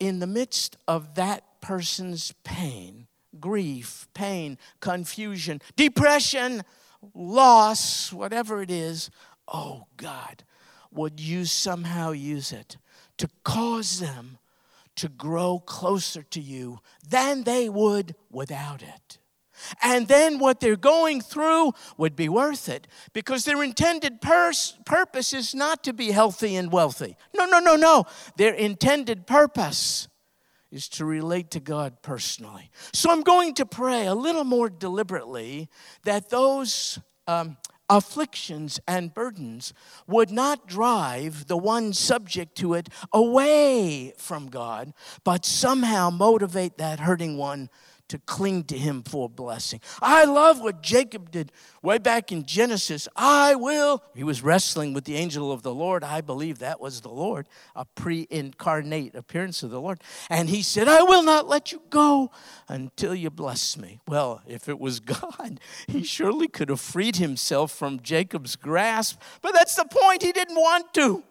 in 0.00 0.18
the 0.18 0.26
midst 0.26 0.76
of 0.88 1.14
that 1.16 1.60
person's 1.60 2.32
pain, 2.42 3.06
grief, 3.38 4.08
pain, 4.14 4.58
confusion, 4.80 5.60
depression, 5.76 6.62
loss, 7.14 8.12
whatever 8.12 8.62
it 8.62 8.70
is, 8.70 9.10
oh 9.46 9.86
God, 9.96 10.42
would 10.90 11.20
you 11.20 11.44
somehow 11.44 12.12
use 12.12 12.50
it 12.50 12.78
to 13.18 13.28
cause 13.44 14.00
them 14.00 14.38
to 14.98 15.08
grow 15.08 15.58
closer 15.60 16.22
to 16.22 16.40
you 16.40 16.80
than 17.08 17.44
they 17.44 17.68
would 17.68 18.14
without 18.30 18.82
it. 18.82 19.18
And 19.82 20.06
then 20.06 20.38
what 20.38 20.60
they're 20.60 20.76
going 20.76 21.20
through 21.20 21.72
would 21.96 22.14
be 22.14 22.28
worth 22.28 22.68
it 22.68 22.86
because 23.12 23.44
their 23.44 23.62
intended 23.62 24.20
pers- 24.20 24.78
purpose 24.84 25.32
is 25.32 25.54
not 25.54 25.82
to 25.84 25.92
be 25.92 26.10
healthy 26.10 26.56
and 26.56 26.70
wealthy. 26.70 27.16
No, 27.34 27.46
no, 27.46 27.58
no, 27.58 27.76
no. 27.76 28.04
Their 28.36 28.54
intended 28.54 29.26
purpose 29.26 30.08
is 30.70 30.88
to 30.90 31.04
relate 31.04 31.50
to 31.52 31.60
God 31.60 32.02
personally. 32.02 32.70
So 32.92 33.10
I'm 33.10 33.22
going 33.22 33.54
to 33.54 33.66
pray 33.66 34.06
a 34.06 34.14
little 34.14 34.44
more 34.44 34.68
deliberately 34.68 35.68
that 36.04 36.30
those 36.30 36.98
um, 37.26 37.56
afflictions 37.90 38.80
and 38.86 39.14
burdens 39.14 39.72
would 40.06 40.30
not 40.30 40.66
drive 40.66 41.46
the 41.46 41.56
one 41.56 41.92
subject 41.92 42.56
to 42.56 42.74
it 42.74 42.88
away 43.12 44.12
from 44.16 44.48
God, 44.48 44.92
but 45.24 45.44
somehow 45.44 46.10
motivate 46.10 46.78
that 46.78 47.00
hurting 47.00 47.36
one 47.36 47.70
to 48.08 48.18
cling 48.18 48.64
to 48.64 48.78
him 48.78 49.02
for 49.02 49.28
blessing. 49.28 49.80
I 50.00 50.24
love 50.24 50.60
what 50.60 50.82
Jacob 50.82 51.30
did 51.30 51.52
way 51.82 51.98
back 51.98 52.32
in 52.32 52.44
Genesis. 52.44 53.06
I 53.14 53.54
will. 53.54 54.02
He 54.14 54.24
was 54.24 54.42
wrestling 54.42 54.92
with 54.92 55.04
the 55.04 55.16
angel 55.16 55.52
of 55.52 55.62
the 55.62 55.74
Lord. 55.74 56.02
I 56.02 56.20
believe 56.20 56.58
that 56.58 56.80
was 56.80 57.02
the 57.02 57.10
Lord, 57.10 57.48
a 57.76 57.84
pre 57.84 58.26
incarnate 58.30 59.14
appearance 59.14 59.62
of 59.62 59.70
the 59.70 59.80
Lord. 59.80 60.00
And 60.30 60.48
he 60.48 60.62
said, 60.62 60.88
I 60.88 61.02
will 61.02 61.22
not 61.22 61.48
let 61.48 61.72
you 61.72 61.82
go 61.90 62.30
until 62.68 63.14
you 63.14 63.30
bless 63.30 63.76
me. 63.76 64.00
Well, 64.08 64.42
if 64.46 64.68
it 64.68 64.78
was 64.78 65.00
God, 65.00 65.60
he 65.86 66.02
surely 66.02 66.48
could 66.48 66.68
have 66.68 66.80
freed 66.80 67.16
himself 67.16 67.72
from 67.72 68.00
Jacob's 68.00 68.56
grasp. 68.56 69.20
But 69.42 69.54
that's 69.54 69.74
the 69.74 69.84
point. 69.84 70.22
He 70.22 70.32
didn't 70.32 70.56
want 70.56 70.94
to. 70.94 71.22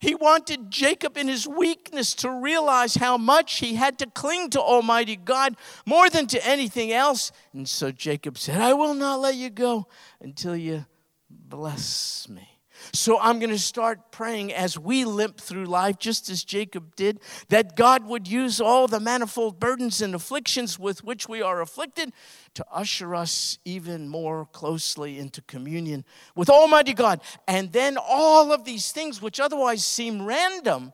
He 0.00 0.14
wanted 0.14 0.70
Jacob 0.70 1.18
in 1.18 1.28
his 1.28 1.46
weakness 1.46 2.14
to 2.14 2.30
realize 2.30 2.94
how 2.94 3.18
much 3.18 3.58
he 3.58 3.74
had 3.74 3.98
to 3.98 4.06
cling 4.06 4.48
to 4.50 4.60
Almighty 4.60 5.14
God 5.14 5.56
more 5.84 6.08
than 6.08 6.26
to 6.28 6.46
anything 6.46 6.90
else. 6.90 7.32
And 7.52 7.68
so 7.68 7.92
Jacob 7.92 8.38
said, 8.38 8.62
I 8.62 8.72
will 8.72 8.94
not 8.94 9.20
let 9.20 9.34
you 9.34 9.50
go 9.50 9.86
until 10.18 10.56
you 10.56 10.86
bless 11.28 12.28
me. 12.30 12.59
So 12.92 13.18
I'm 13.20 13.38
going 13.38 13.50
to 13.50 13.58
start 13.58 14.10
praying 14.10 14.52
as 14.52 14.78
we 14.78 15.04
limp 15.04 15.38
through 15.40 15.66
life, 15.66 15.98
just 15.98 16.28
as 16.28 16.42
Jacob 16.42 16.96
did, 16.96 17.20
that 17.48 17.76
God 17.76 18.06
would 18.06 18.26
use 18.26 18.60
all 18.60 18.88
the 18.88 19.00
manifold 19.00 19.60
burdens 19.60 20.02
and 20.02 20.14
afflictions 20.14 20.78
with 20.78 21.04
which 21.04 21.28
we 21.28 21.40
are 21.40 21.60
afflicted 21.60 22.12
to 22.54 22.64
usher 22.72 23.14
us 23.14 23.58
even 23.64 24.08
more 24.08 24.46
closely 24.46 25.18
into 25.18 25.40
communion 25.42 26.04
with 26.34 26.50
Almighty 26.50 26.94
God. 26.94 27.20
And 27.46 27.72
then 27.72 27.96
all 27.96 28.52
of 28.52 28.64
these 28.64 28.90
things, 28.92 29.22
which 29.22 29.38
otherwise 29.38 29.84
seem 29.84 30.26
random, 30.26 30.92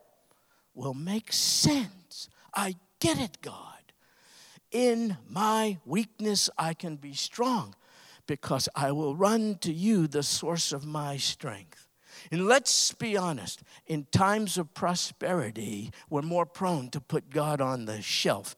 will 0.75 0.95
make 0.95 1.33
sense. 1.33 2.29
I 2.55 2.75
get 3.01 3.19
it, 3.19 3.39
God. 3.41 3.53
In 4.71 5.17
my 5.29 5.79
weakness, 5.87 6.51
I 6.59 6.75
can 6.75 6.97
be 6.97 7.15
strong 7.15 7.75
because 8.27 8.69
I 8.75 8.93
will 8.93 9.17
run 9.17 9.57
to 9.61 9.73
you, 9.73 10.07
the 10.07 10.23
source 10.23 10.73
of 10.73 10.85
my 10.85 11.17
strength. 11.17 11.86
And 12.31 12.47
let's 12.47 12.93
be 12.93 13.17
honest, 13.17 13.63
in 13.87 14.07
times 14.11 14.59
of 14.59 14.75
prosperity, 14.75 15.91
we're 16.11 16.23
more 16.23 16.47
prone 16.47 16.91
to 16.91 17.01
put 17.01 17.31
God 17.31 17.61
on 17.61 17.85
the 17.85 18.03
shelf. 18.03 18.57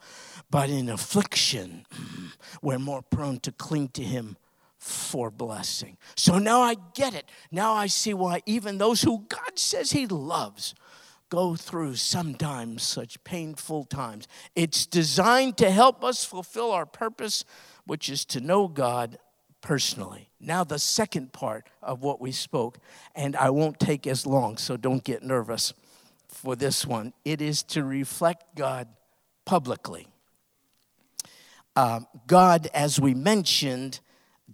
But 0.50 0.70
in 0.70 0.88
affliction, 0.88 1.86
we're 2.62 2.78
more 2.78 3.02
prone 3.02 3.40
to 3.40 3.52
cling 3.52 3.88
to 3.90 4.02
Him 4.02 4.36
for 4.78 5.30
blessing. 5.30 5.96
So 6.16 6.38
now 6.38 6.60
I 6.62 6.76
get 6.94 7.14
it. 7.14 7.28
Now 7.50 7.74
I 7.74 7.86
see 7.88 8.14
why 8.14 8.42
even 8.46 8.78
those 8.78 9.02
who 9.02 9.24
God 9.28 9.58
says 9.58 9.90
He 9.90 10.06
loves 10.06 10.74
go 11.30 11.56
through 11.56 11.96
sometimes 11.96 12.82
such 12.82 13.22
painful 13.24 13.84
times. 13.84 14.26
It's 14.54 14.86
designed 14.86 15.58
to 15.58 15.70
help 15.70 16.02
us 16.02 16.24
fulfill 16.24 16.72
our 16.72 16.86
purpose, 16.86 17.44
which 17.84 18.08
is 18.08 18.24
to 18.26 18.40
know 18.40 18.68
God 18.68 19.18
personally. 19.60 20.30
Now, 20.40 20.64
the 20.64 20.78
second 20.78 21.32
part 21.32 21.68
of 21.82 22.02
what 22.02 22.20
we 22.20 22.32
spoke, 22.32 22.78
and 23.14 23.34
I 23.36 23.50
won't 23.50 23.80
take 23.80 24.06
as 24.06 24.26
long, 24.26 24.56
so 24.56 24.76
don't 24.76 25.02
get 25.02 25.22
nervous 25.22 25.74
for 26.28 26.54
this 26.54 26.86
one. 26.86 27.12
It 27.24 27.40
is 27.40 27.62
to 27.64 27.82
reflect 27.82 28.54
God 28.54 28.88
publicly. 29.44 30.06
Uh, 31.74 32.00
God, 32.26 32.68
as 32.74 33.00
we 33.00 33.14
mentioned, 33.14 34.00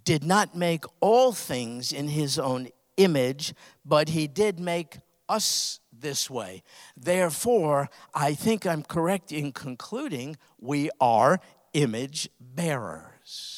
did 0.03 0.23
not 0.23 0.55
make 0.55 0.85
all 1.01 1.31
things 1.31 1.91
in 1.91 2.07
his 2.09 2.37
own 2.37 2.69
image, 2.97 3.53
but 3.83 4.09
he 4.09 4.27
did 4.27 4.59
make 4.59 4.97
us 5.27 5.79
this 5.91 6.29
way. 6.29 6.63
Therefore, 6.95 7.89
I 8.13 8.33
think 8.33 8.65
I'm 8.65 8.83
correct 8.83 9.31
in 9.31 9.51
concluding 9.51 10.37
we 10.59 10.89
are 10.99 11.39
image 11.73 12.29
bearers. 12.39 13.14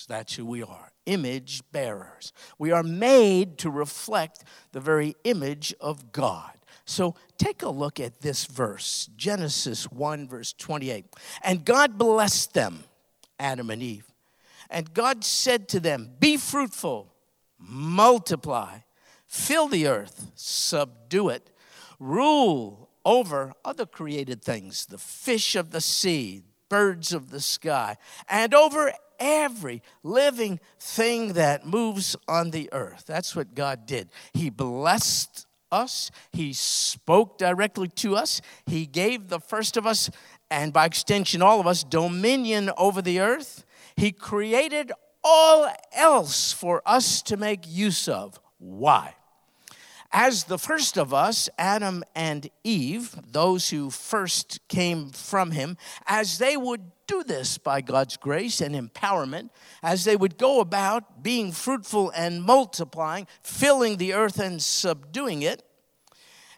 That's 0.07 0.35
who 0.35 0.45
we 0.45 0.63
are 0.63 0.91
image 1.07 1.63
bearers. 1.71 2.33
We 2.59 2.71
are 2.71 2.83
made 2.83 3.57
to 3.59 3.69
reflect 3.71 4.43
the 4.73 4.79
very 4.79 5.15
image 5.23 5.73
of 5.79 6.11
God. 6.11 6.51
So 6.85 7.15
take 7.37 7.63
a 7.63 7.69
look 7.69 7.99
at 7.99 8.21
this 8.21 8.45
verse 8.45 9.09
Genesis 9.15 9.85
1, 9.91 10.27
verse 10.27 10.53
28. 10.53 11.05
And 11.43 11.65
God 11.65 11.97
blessed 11.97 12.53
them, 12.53 12.83
Adam 13.39 13.69
and 13.69 13.81
Eve. 13.81 14.05
And 14.69 14.93
God 14.93 15.23
said 15.23 15.67
to 15.69 15.79
them, 15.79 16.11
Be 16.19 16.37
fruitful, 16.37 17.13
multiply, 17.57 18.79
fill 19.25 19.67
the 19.67 19.87
earth, 19.87 20.31
subdue 20.35 21.29
it, 21.29 21.49
rule 21.99 22.89
over 23.05 23.53
other 23.63 23.85
created 23.85 24.43
things, 24.43 24.85
the 24.85 24.97
fish 24.97 25.55
of 25.55 25.71
the 25.71 25.81
sea, 25.81 26.41
birds 26.69 27.13
of 27.13 27.31
the 27.31 27.39
sky, 27.39 27.95
and 28.29 28.53
over 28.53 28.91
every 29.19 29.81
living 30.03 30.59
thing 30.79 31.33
that 31.33 31.65
moves 31.65 32.15
on 32.27 32.51
the 32.51 32.69
earth. 32.71 33.05
That's 33.05 33.35
what 33.35 33.55
God 33.55 33.85
did. 33.85 34.09
He 34.33 34.49
blessed 34.49 35.45
us, 35.71 36.11
He 36.31 36.53
spoke 36.53 37.37
directly 37.37 37.89
to 37.89 38.15
us, 38.15 38.41
He 38.65 38.85
gave 38.85 39.27
the 39.27 39.39
first 39.39 39.77
of 39.77 39.85
us, 39.85 40.09
and 40.49 40.71
by 40.71 40.85
extension, 40.85 41.41
all 41.41 41.59
of 41.59 41.67
us, 41.67 41.83
dominion 41.83 42.71
over 42.77 43.01
the 43.01 43.19
earth. 43.19 43.65
He 43.95 44.11
created 44.11 44.91
all 45.23 45.69
else 45.93 46.53
for 46.53 46.81
us 46.85 47.21
to 47.23 47.35
make 47.35 47.61
use 47.67 48.07
of. 48.07 48.39
Why? 48.59 49.15
As 50.11 50.45
the 50.45 50.57
first 50.57 50.97
of 50.97 51.13
us, 51.13 51.49
Adam 51.57 52.03
and 52.15 52.49
Eve, 52.63 53.13
those 53.29 53.69
who 53.69 53.89
first 53.89 54.59
came 54.69 55.09
from 55.09 55.51
him, 55.51 55.77
as 56.05 56.37
they 56.37 56.55
would 56.55 56.91
do 57.07 57.23
this 57.23 57.57
by 57.57 57.81
God's 57.81 58.17
grace 58.17 58.61
and 58.61 58.75
empowerment, 58.75 59.49
as 59.81 60.03
they 60.03 60.15
would 60.15 60.37
go 60.37 60.59
about 60.59 61.23
being 61.23 61.51
fruitful 61.51 62.11
and 62.15 62.43
multiplying, 62.43 63.27
filling 63.41 63.97
the 63.97 64.13
earth 64.13 64.39
and 64.39 64.61
subduing 64.61 65.41
it, 65.41 65.63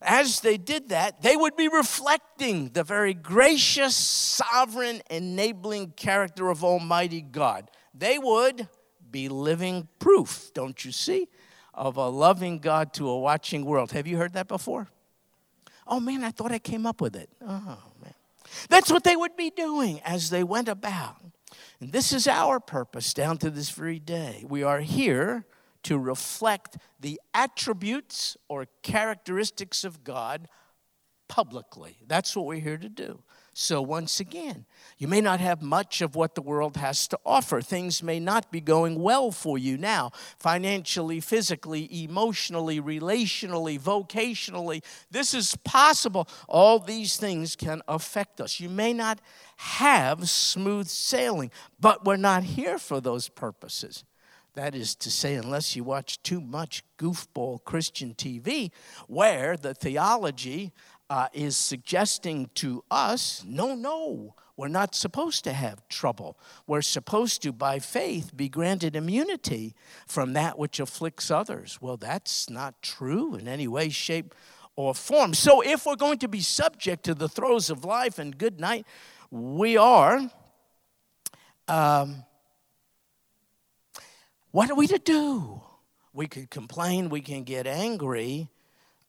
as 0.01 0.39
they 0.39 0.57
did 0.57 0.89
that, 0.89 1.21
they 1.21 1.35
would 1.35 1.55
be 1.55 1.67
reflecting 1.67 2.69
the 2.69 2.83
very 2.83 3.13
gracious, 3.13 3.95
sovereign, 3.95 5.01
enabling 5.09 5.91
character 5.91 6.49
of 6.49 6.63
Almighty 6.63 7.21
God. 7.21 7.69
They 7.93 8.17
would 8.17 8.69
be 9.11 9.27
living 9.27 9.89
proof, 9.99 10.51
don't 10.53 10.83
you 10.85 10.91
see? 10.91 11.27
of 11.79 11.95
a 11.95 12.09
loving 12.09 12.59
God 12.59 12.93
to 12.95 13.07
a 13.07 13.17
watching 13.17 13.63
world. 13.63 13.93
Have 13.93 14.05
you 14.05 14.17
heard 14.17 14.33
that 14.33 14.49
before? 14.49 14.89
Oh 15.87 15.99
man, 15.99 16.23
I 16.25 16.31
thought 16.31 16.51
I 16.51 16.59
came 16.59 16.85
up 16.85 16.99
with 16.99 17.15
it. 17.15 17.29
Oh. 17.41 17.77
That's 18.69 18.91
what 18.91 19.03
they 19.03 19.15
would 19.15 19.35
be 19.35 19.49
doing 19.49 20.01
as 20.01 20.29
they 20.29 20.43
went 20.43 20.67
about. 20.67 21.17
And 21.79 21.91
this 21.91 22.11
is 22.11 22.27
our 22.27 22.59
purpose 22.59 23.13
down 23.13 23.37
to 23.39 23.49
this 23.49 23.69
very 23.69 23.99
day. 23.99 24.45
We 24.47 24.63
are 24.63 24.81
here 24.81 25.45
to 25.83 25.97
reflect 25.97 26.77
the 26.99 27.19
attributes 27.33 28.35
or 28.49 28.67
characteristics 28.83 29.83
of 29.83 30.03
God 30.03 30.47
publicly. 31.27 31.97
That's 32.05 32.35
what 32.35 32.45
we're 32.45 32.59
here 32.59 32.77
to 32.77 32.89
do. 32.89 33.23
So, 33.53 33.81
once 33.81 34.19
again, 34.19 34.65
you 34.99 35.07
may 35.07 35.21
not 35.21 35.39
have 35.39 35.61
much 35.61 36.01
of 36.01 36.15
what 36.15 36.35
the 36.35 36.41
world 36.41 36.75
has 36.75 37.07
to 37.07 37.19
offer. 37.25 37.61
Things 37.61 38.03
may 38.03 38.19
not 38.19 38.51
be 38.51 38.59
going 38.59 39.01
well 39.01 39.31
for 39.31 39.57
you 39.57 39.77
now, 39.77 40.11
financially, 40.37 41.21
physically, 41.21 41.87
emotionally, 42.03 42.81
relationally, 42.81 43.79
vocationally. 43.79 44.83
This 45.09 45.33
is 45.33 45.55
possible. 45.63 46.27
All 46.49 46.79
these 46.79 47.15
things 47.15 47.55
can 47.55 47.81
affect 47.87 48.41
us. 48.41 48.59
You 48.59 48.67
may 48.67 48.91
not 48.91 49.21
have 49.55 50.29
smooth 50.29 50.87
sailing, 50.87 51.49
but 51.79 52.03
we're 52.03 52.17
not 52.17 52.43
here 52.43 52.77
for 52.77 52.99
those 52.99 53.29
purposes. 53.29 54.03
That 54.55 54.75
is 54.75 54.95
to 54.95 55.09
say, 55.09 55.35
unless 55.35 55.77
you 55.77 55.85
watch 55.85 56.21
too 56.23 56.41
much 56.41 56.83
goofball 56.97 57.63
Christian 57.63 58.15
TV, 58.15 58.71
where 59.07 59.55
the 59.55 59.73
theology 59.73 60.73
uh, 61.09 61.27
is 61.31 61.55
suggesting 61.55 62.49
to 62.55 62.83
us 62.91 63.43
no, 63.47 63.75
no, 63.75 64.35
we're 64.59 64.67
not 64.67 64.93
supposed 64.93 65.45
to 65.45 65.53
have 65.53 65.87
trouble. 65.87 66.37
We're 66.67 66.81
supposed 66.81 67.41
to, 67.43 67.53
by 67.53 67.79
faith, 67.79 68.35
be 68.35 68.49
granted 68.49 68.93
immunity 68.93 69.73
from 70.05 70.33
that 70.33 70.59
which 70.59 70.81
afflicts 70.81 71.31
others. 71.31 71.77
Well, 71.79 71.95
that's 71.95 72.49
not 72.49 72.81
true 72.81 73.35
in 73.35 73.47
any 73.47 73.69
way, 73.69 73.87
shape, 73.87 74.35
or 74.75 74.93
form. 74.93 75.33
So, 75.33 75.61
if 75.61 75.85
we're 75.85 75.95
going 75.95 76.17
to 76.17 76.27
be 76.27 76.41
subject 76.41 77.05
to 77.05 77.15
the 77.15 77.29
throes 77.29 77.69
of 77.69 77.85
life 77.85 78.19
and 78.19 78.37
good 78.37 78.59
night, 78.59 78.85
we 79.31 79.77
are. 79.77 80.29
Um, 81.69 82.25
what 84.51 84.69
are 84.69 84.75
we 84.75 84.87
to 84.87 84.99
do? 84.99 85.61
We 86.11 86.27
could 86.27 86.49
complain, 86.49 87.07
we 87.07 87.21
can 87.21 87.43
get 87.43 87.65
angry, 87.65 88.49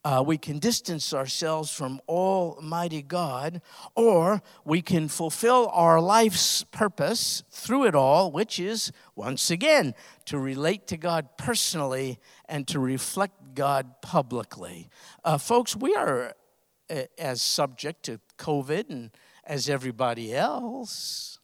uh, 0.03 0.23
we 0.27 0.39
can 0.39 0.59
distance 0.59 1.13
ourselves 1.13 1.71
from 1.71 2.01
Almighty 2.09 3.03
God, 3.03 3.61
or 3.95 4.43
we 4.65 4.81
can 4.81 5.09
fulfill 5.09 5.69
our 5.73 6.01
life's 6.01 6.65
purpose 6.65 7.43
through 7.51 7.85
it 7.85 7.95
all, 7.95 8.33
which 8.33 8.59
is, 8.59 8.93
once 9.15 9.51
again, 9.51 9.95
to 10.25 10.39
relate 10.39 10.87
to 10.87 10.97
God 10.97 11.29
personally 11.37 12.19
and 12.49 12.67
to 12.69 12.81
reflect 12.81 13.55
God 13.55 14.01
publicly. 14.01 14.89
Uh, 15.23 15.37
folks, 15.37 15.77
we 15.77 15.95
are 15.95 16.35
uh, 16.89 17.03
as 17.19 17.43
subject 17.43 18.05
to 18.05 18.21
COVID 18.39 18.89
and 18.89 19.11
as 19.45 19.69
everybody 19.69 20.35
else. 20.35 21.39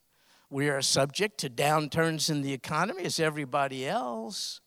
We 0.48 0.70
are 0.70 0.80
subject 0.80 1.38
to 1.38 1.50
downturns 1.50 2.30
in 2.30 2.40
the 2.40 2.54
economy 2.54 3.04
as 3.04 3.20
everybody 3.20 3.86
else. 3.86 4.62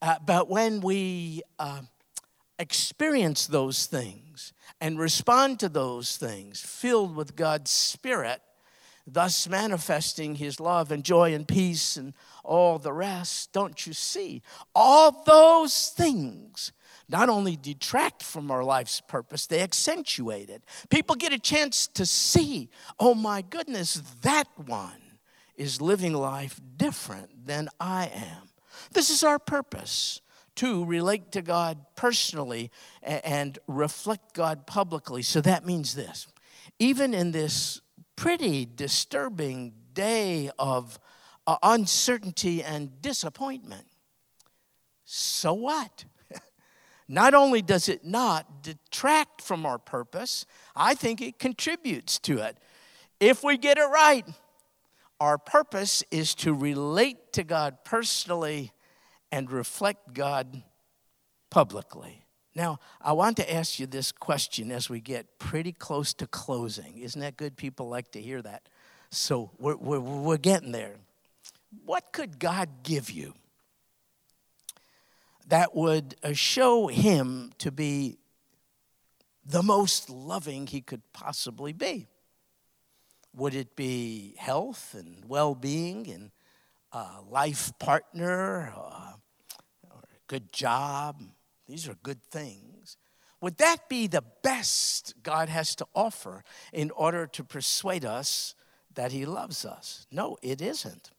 Uh, 0.00 0.16
but 0.24 0.48
when 0.48 0.80
we 0.80 1.42
uh, 1.58 1.82
experience 2.62 3.46
those 3.48 3.86
things 3.86 4.54
and 4.80 4.98
respond 4.98 5.60
to 5.60 5.68
those 5.68 6.16
things, 6.16 6.60
filled 6.60 7.14
with 7.16 7.36
God's 7.36 7.70
Spirit, 7.70 8.40
thus 9.06 9.48
manifesting 9.48 10.36
His 10.36 10.60
love 10.60 10.92
and 10.92 11.04
joy 11.04 11.34
and 11.34 11.46
peace 11.46 11.96
and 11.96 12.14
all 12.44 12.78
the 12.78 12.92
rest. 12.92 13.52
Don't 13.52 13.84
you 13.84 13.92
see? 13.92 14.42
All 14.74 15.22
those 15.24 15.88
things 15.88 16.72
not 17.08 17.28
only 17.28 17.56
detract 17.56 18.22
from 18.22 18.50
our 18.50 18.64
life's 18.64 19.00
purpose, 19.00 19.46
they 19.46 19.60
accentuate 19.60 20.48
it. 20.48 20.62
People 20.88 21.16
get 21.16 21.32
a 21.32 21.38
chance 21.38 21.88
to 21.88 22.06
see, 22.06 22.70
oh 22.98 23.14
my 23.14 23.42
goodness, 23.42 24.00
that 24.22 24.46
one 24.56 25.18
is 25.56 25.80
living 25.80 26.14
life 26.14 26.60
different 26.76 27.44
than 27.44 27.68
I 27.78 28.06
am. 28.14 28.48
This 28.92 29.10
is 29.10 29.22
our 29.22 29.38
purpose 29.38 30.21
to 30.56 30.84
relate 30.84 31.32
to 31.32 31.42
God 31.42 31.78
personally 31.96 32.70
and 33.02 33.58
reflect 33.66 34.34
God 34.34 34.66
publicly. 34.66 35.22
So 35.22 35.40
that 35.40 35.64
means 35.64 35.94
this 35.94 36.26
even 36.78 37.14
in 37.14 37.32
this 37.32 37.80
pretty 38.16 38.66
disturbing 38.66 39.72
day 39.94 40.50
of 40.58 40.98
uh, 41.46 41.56
uncertainty 41.62 42.62
and 42.62 43.00
disappointment, 43.02 43.86
so 45.04 45.52
what? 45.52 46.04
not 47.08 47.34
only 47.34 47.62
does 47.62 47.88
it 47.88 48.04
not 48.04 48.62
detract 48.62 49.42
from 49.42 49.66
our 49.66 49.78
purpose, 49.78 50.46
I 50.74 50.94
think 50.94 51.20
it 51.20 51.38
contributes 51.38 52.18
to 52.20 52.38
it. 52.38 52.56
If 53.20 53.44
we 53.44 53.56
get 53.58 53.78
it 53.78 53.82
right, 53.86 54.26
our 55.20 55.38
purpose 55.38 56.02
is 56.10 56.34
to 56.36 56.52
relate 56.52 57.32
to 57.34 57.44
God 57.44 57.84
personally 57.84 58.72
and 59.32 59.50
reflect 59.50 60.12
God 60.14 60.62
publicly. 61.50 62.22
Now, 62.54 62.80
I 63.00 63.12
want 63.14 63.38
to 63.38 63.52
ask 63.52 63.80
you 63.80 63.86
this 63.86 64.12
question 64.12 64.70
as 64.70 64.90
we 64.90 65.00
get 65.00 65.38
pretty 65.38 65.72
close 65.72 66.12
to 66.14 66.26
closing. 66.26 66.98
Isn't 66.98 67.20
that 67.22 67.38
good? 67.38 67.56
People 67.56 67.88
like 67.88 68.12
to 68.12 68.20
hear 68.20 68.42
that. 68.42 68.68
So 69.10 69.50
we're, 69.58 69.76
we're, 69.76 70.00
we're 70.00 70.36
getting 70.36 70.72
there. 70.72 70.96
What 71.84 72.12
could 72.12 72.38
God 72.38 72.68
give 72.82 73.10
you 73.10 73.32
that 75.48 75.74
would 75.74 76.14
uh, 76.22 76.34
show 76.34 76.88
Him 76.88 77.52
to 77.58 77.72
be 77.72 78.18
the 79.44 79.62
most 79.62 80.10
loving 80.10 80.66
He 80.66 80.82
could 80.82 81.02
possibly 81.14 81.72
be? 81.72 82.06
Would 83.34 83.54
it 83.54 83.76
be 83.76 84.34
health 84.36 84.94
and 84.98 85.24
well 85.26 85.54
being 85.54 86.06
and 86.10 86.30
a 86.92 87.22
life 87.30 87.72
partner? 87.78 88.74
Uh, 88.76 89.12
good 90.26 90.52
job. 90.52 91.22
These 91.68 91.88
are 91.88 91.96
good 92.02 92.22
things. 92.24 92.96
Would 93.40 93.58
that 93.58 93.88
be 93.88 94.06
the 94.06 94.24
best 94.42 95.14
God 95.22 95.48
has 95.48 95.74
to 95.76 95.86
offer 95.94 96.44
in 96.72 96.90
order 96.92 97.26
to 97.26 97.42
persuade 97.42 98.04
us 98.04 98.54
that 98.94 99.10
He 99.12 99.26
loves 99.26 99.64
us? 99.64 100.06
No, 100.10 100.36
it 100.42 100.60
isn't. 100.60 101.10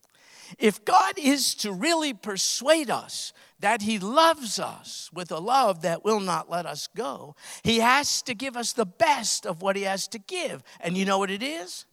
If 0.58 0.84
God 0.84 1.18
is 1.18 1.54
to 1.56 1.72
really 1.72 2.14
persuade 2.14 2.90
us 2.90 3.32
that 3.60 3.82
He 3.82 3.98
loves 3.98 4.58
us 4.58 5.10
with 5.12 5.30
a 5.30 5.38
love 5.38 5.82
that 5.82 6.04
will 6.04 6.20
not 6.20 6.50
let 6.50 6.66
us 6.66 6.88
go, 6.96 7.34
He 7.62 7.80
has 7.80 8.22
to 8.22 8.34
give 8.34 8.56
us 8.56 8.72
the 8.72 8.86
best 8.86 9.46
of 9.46 9.62
what 9.62 9.76
He 9.76 9.82
has 9.82 10.08
to 10.08 10.18
give. 10.18 10.62
And 10.80 10.96
you 10.96 11.04
know 11.04 11.18
what 11.18 11.30
it 11.30 11.42
is? 11.42 11.86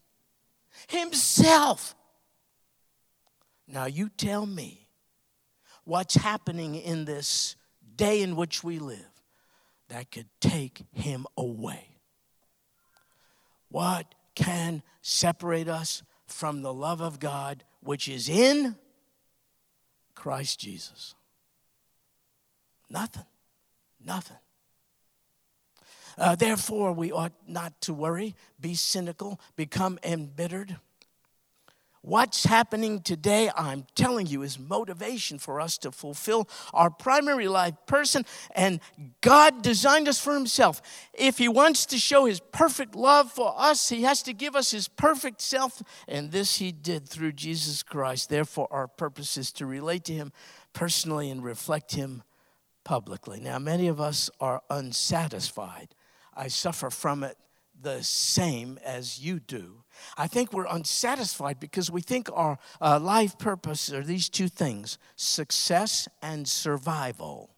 Himself. 0.88 1.96
Now, 3.68 3.86
you 3.86 4.10
tell 4.10 4.46
me 4.46 4.81
what's 5.84 6.16
happening 6.16 6.76
in 6.76 7.06
this 7.06 7.56
day 7.96 8.22
in 8.22 8.36
which 8.36 8.64
we 8.64 8.80
live 8.80 9.06
that 9.90 10.12
could 10.12 10.28
take 10.40 10.84
Him 10.94 11.26
away. 11.38 11.98
What 13.70 14.14
can 14.36 14.84
separate 15.02 15.68
us 15.68 16.04
from 16.28 16.62
the 16.62 16.74
love 16.74 17.02
of 17.02 17.20
God 17.20 17.64
which 17.82 18.08
is 18.08 18.30
in 18.30 18.76
Christ 20.16 20.60
Jesus? 20.60 21.16
Nothing. 22.90 23.26
Nothing. 24.04 24.38
Uh, 26.18 26.36
therefore, 26.36 26.92
we 26.92 27.12
ought 27.12 27.34
not 27.48 27.80
to 27.82 27.94
worry, 27.94 28.36
be 28.60 28.76
cynical, 28.76 29.40
become 29.56 29.98
embittered. 30.04 30.78
What's 32.04 32.46
happening 32.46 33.02
today, 33.02 33.52
I'm 33.56 33.86
telling 33.94 34.26
you, 34.26 34.42
is 34.42 34.58
motivation 34.58 35.38
for 35.38 35.62
us 35.62 35.78
to 35.80 35.92
fulfill 35.92 36.50
our 36.74 36.90
primary 36.90 37.48
life 37.48 37.76
person. 37.86 38.26
And 38.56 38.80
God 39.22 39.62
designed 39.62 40.08
us 40.08 40.20
for 40.20 40.34
Himself. 40.34 40.82
If 41.14 41.38
He 41.38 41.48
wants 41.48 41.86
to 41.88 41.98
show 41.98 42.26
His 42.26 42.40
perfect 42.40 42.96
love 42.96 43.32
for 43.32 43.54
us, 43.56 43.90
He 43.90 44.02
has 44.02 44.24
to 44.24 44.34
give 44.34 44.56
us 44.56 44.72
His 44.72 44.88
perfect 44.88 45.42
self. 45.42 45.84
And 46.08 46.32
this 46.32 46.58
He 46.58 46.72
did 46.72 47.08
through 47.08 47.34
Jesus 47.34 47.84
Christ. 47.84 48.30
Therefore, 48.30 48.68
our 48.72 48.88
purpose 48.88 49.38
is 49.38 49.52
to 49.54 49.68
relate 49.68 50.04
to 50.06 50.14
Him 50.14 50.32
personally 50.74 51.30
and 51.30 51.44
reflect 51.44 51.94
Him 51.94 52.24
publicly. 52.84 53.40
Now, 53.40 53.60
many 53.60 53.88
of 53.88 54.02
us 54.02 54.32
are 54.40 54.64
unsatisfied. 54.72 55.94
I 56.34 56.48
suffer 56.48 56.90
from 56.90 57.24
it 57.24 57.38
the 57.80 58.02
same 58.02 58.80
as 58.84 59.20
you 59.20 59.40
do. 59.40 59.81
I 60.18 60.28
think 60.28 60.54
we're 60.54 60.66
unsatisfied 60.66 61.60
because 61.60 61.92
we 61.92 62.02
think 62.02 62.30
our 62.34 62.58
uh, 62.80 63.00
life 63.00 63.38
purpose 63.38 63.92
are 63.92 64.04
these 64.04 64.30
two 64.30 64.48
things 64.48 64.98
success 65.16 66.08
and 66.22 66.48
survival. 66.48 67.50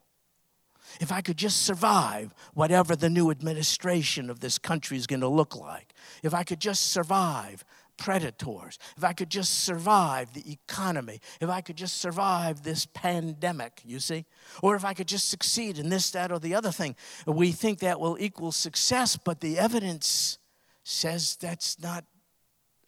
If 0.99 1.11
I 1.11 1.21
could 1.21 1.37
just 1.37 1.63
survive 1.65 2.33
whatever 2.53 2.95
the 2.95 3.09
new 3.09 3.31
administration 3.31 4.29
of 4.29 4.39
this 4.39 4.57
country 4.57 4.97
is 4.97 5.07
going 5.07 5.21
to 5.21 5.27
look 5.27 5.55
like, 5.55 5.93
if 6.21 6.33
I 6.33 6.43
could 6.43 6.59
just 6.59 6.91
survive 6.91 7.65
predators, 7.97 8.77
if 8.97 9.03
I 9.03 9.13
could 9.13 9.29
just 9.29 9.63
survive 9.63 10.33
the 10.33 10.51
economy, 10.51 11.19
if 11.39 11.49
I 11.49 11.61
could 11.61 11.77
just 11.77 11.97
survive 11.97 12.63
this 12.63 12.85
pandemic, 12.85 13.81
you 13.85 13.99
see, 13.99 14.25
or 14.61 14.75
if 14.75 14.85
I 14.85 14.93
could 14.93 15.07
just 15.07 15.29
succeed 15.29 15.79
in 15.79 15.89
this, 15.89 16.11
that, 16.11 16.31
or 16.31 16.39
the 16.39 16.55
other 16.55 16.71
thing, 16.71 16.95
we 17.25 17.51
think 17.51 17.79
that 17.79 17.99
will 17.99 18.17
equal 18.19 18.51
success, 18.51 19.17
but 19.17 19.41
the 19.41 19.57
evidence 19.57 20.37
says 20.83 21.37
that's 21.37 21.79
not 21.81 22.03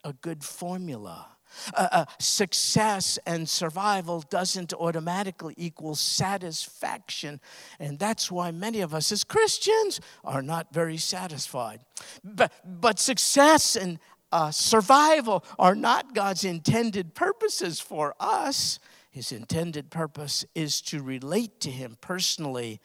a 0.06 0.14
good 0.14 0.44
formula. 0.44 1.28
Uh, 1.74 1.88
uh, 1.92 2.06
success 2.20 3.18
and 3.26 3.48
survival 3.48 4.24
doesn't 4.30 4.74
automatically 4.74 5.54
equal 5.58 5.96
satisfaction. 5.96 7.40
And 7.80 7.98
that's 7.98 8.32
why 8.32 8.52
many 8.52 8.82
of 8.82 8.94
us 8.94 9.12
as 9.12 9.24
Christians 9.24 10.00
are 10.24 10.42
not 10.42 10.74
very 10.74 10.98
satisfied. 10.98 11.80
But, 12.24 12.52
but 12.66 13.00
success 13.00 13.76
and 13.76 14.00
uh, 14.32 14.52
survival 14.52 15.46
are 15.58 15.76
not 15.76 16.14
God's 16.14 16.44
intended 16.44 17.16
purposes 17.16 17.80
for 17.80 18.16
us. 18.20 18.80
His 19.12 19.32
intended 19.32 19.90
purpose 19.90 20.46
is 20.56 20.82
to 20.84 21.02
relate 21.02 21.62
to 21.62 21.72
Him 21.72 21.98
personally 22.02 22.82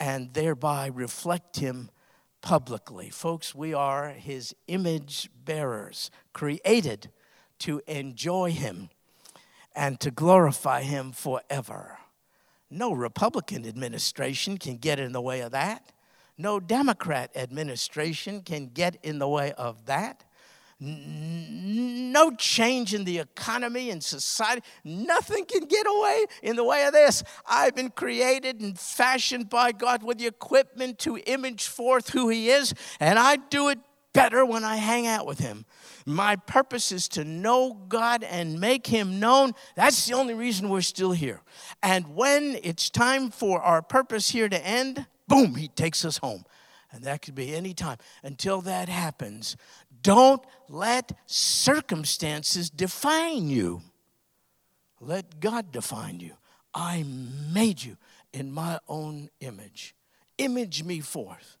and 0.00 0.32
thereby 0.32 0.86
reflect 0.86 1.56
Him 1.56 1.90
publicly. 2.44 3.08
Folks, 3.08 3.54
we 3.54 3.72
are 3.72 4.10
His 4.10 4.54
image 4.68 5.30
bearers, 5.44 6.10
created 6.34 7.10
to 7.60 7.80
enjoy 7.86 8.52
Him 8.52 8.90
and 9.74 9.98
to 10.00 10.10
glorify 10.10 10.82
Him 10.82 11.10
forever. 11.10 11.98
No 12.70 12.92
Republican 12.92 13.66
administration 13.66 14.58
can 14.58 14.76
get 14.76 15.00
in 15.00 15.12
the 15.12 15.22
way 15.22 15.40
of 15.40 15.52
that. 15.52 15.92
No 16.36 16.60
Democrat 16.60 17.30
administration 17.34 18.42
can 18.42 18.68
get 18.68 18.98
in 19.02 19.18
the 19.18 19.28
way 19.28 19.52
of 19.52 19.86
that 19.86 20.24
no 20.84 22.30
change 22.32 22.94
in 22.94 23.04
the 23.04 23.18
economy 23.18 23.90
and 23.90 24.02
society. 24.02 24.62
Nothing 24.84 25.44
can 25.44 25.64
get 25.64 25.86
away 25.86 26.26
in 26.42 26.56
the 26.56 26.64
way 26.64 26.84
of 26.86 26.92
this. 26.92 27.22
I've 27.46 27.74
been 27.74 27.90
created 27.90 28.60
and 28.60 28.78
fashioned 28.78 29.48
by 29.48 29.72
God 29.72 30.02
with 30.02 30.18
the 30.18 30.26
equipment 30.26 30.98
to 31.00 31.16
image 31.18 31.66
forth 31.66 32.10
who 32.10 32.28
He 32.28 32.50
is, 32.50 32.74
and 33.00 33.18
I 33.18 33.36
do 33.36 33.68
it 33.68 33.78
better 34.12 34.46
when 34.46 34.64
I 34.64 34.76
hang 34.76 35.06
out 35.06 35.26
with 35.26 35.40
Him. 35.40 35.66
My 36.06 36.36
purpose 36.36 36.92
is 36.92 37.08
to 37.08 37.24
know 37.24 37.74
God 37.88 38.22
and 38.22 38.60
make 38.60 38.86
Him 38.86 39.18
known. 39.18 39.52
That's 39.74 40.06
the 40.06 40.14
only 40.14 40.34
reason 40.34 40.68
we're 40.68 40.82
still 40.82 41.12
here. 41.12 41.42
And 41.82 42.14
when 42.14 42.58
it's 42.62 42.88
time 42.90 43.30
for 43.30 43.60
our 43.60 43.82
purpose 43.82 44.30
here 44.30 44.48
to 44.48 44.66
end, 44.66 45.06
boom, 45.26 45.56
He 45.56 45.68
takes 45.68 46.04
us 46.04 46.18
home. 46.18 46.44
And 46.92 47.02
that 47.02 47.22
could 47.22 47.34
be 47.34 47.52
any 47.52 47.74
time. 47.74 47.98
Until 48.22 48.60
that 48.62 48.88
happens, 48.88 49.56
don't 50.04 50.44
let 50.68 51.12
circumstances 51.26 52.70
define 52.70 53.48
you. 53.48 53.82
Let 55.00 55.40
God 55.40 55.72
define 55.72 56.20
you. 56.20 56.34
I 56.72 57.04
made 57.52 57.82
you 57.82 57.96
in 58.32 58.52
my 58.52 58.78
own 58.86 59.30
image. 59.40 59.96
Image 60.38 60.84
me 60.84 61.00
forth. 61.00 61.58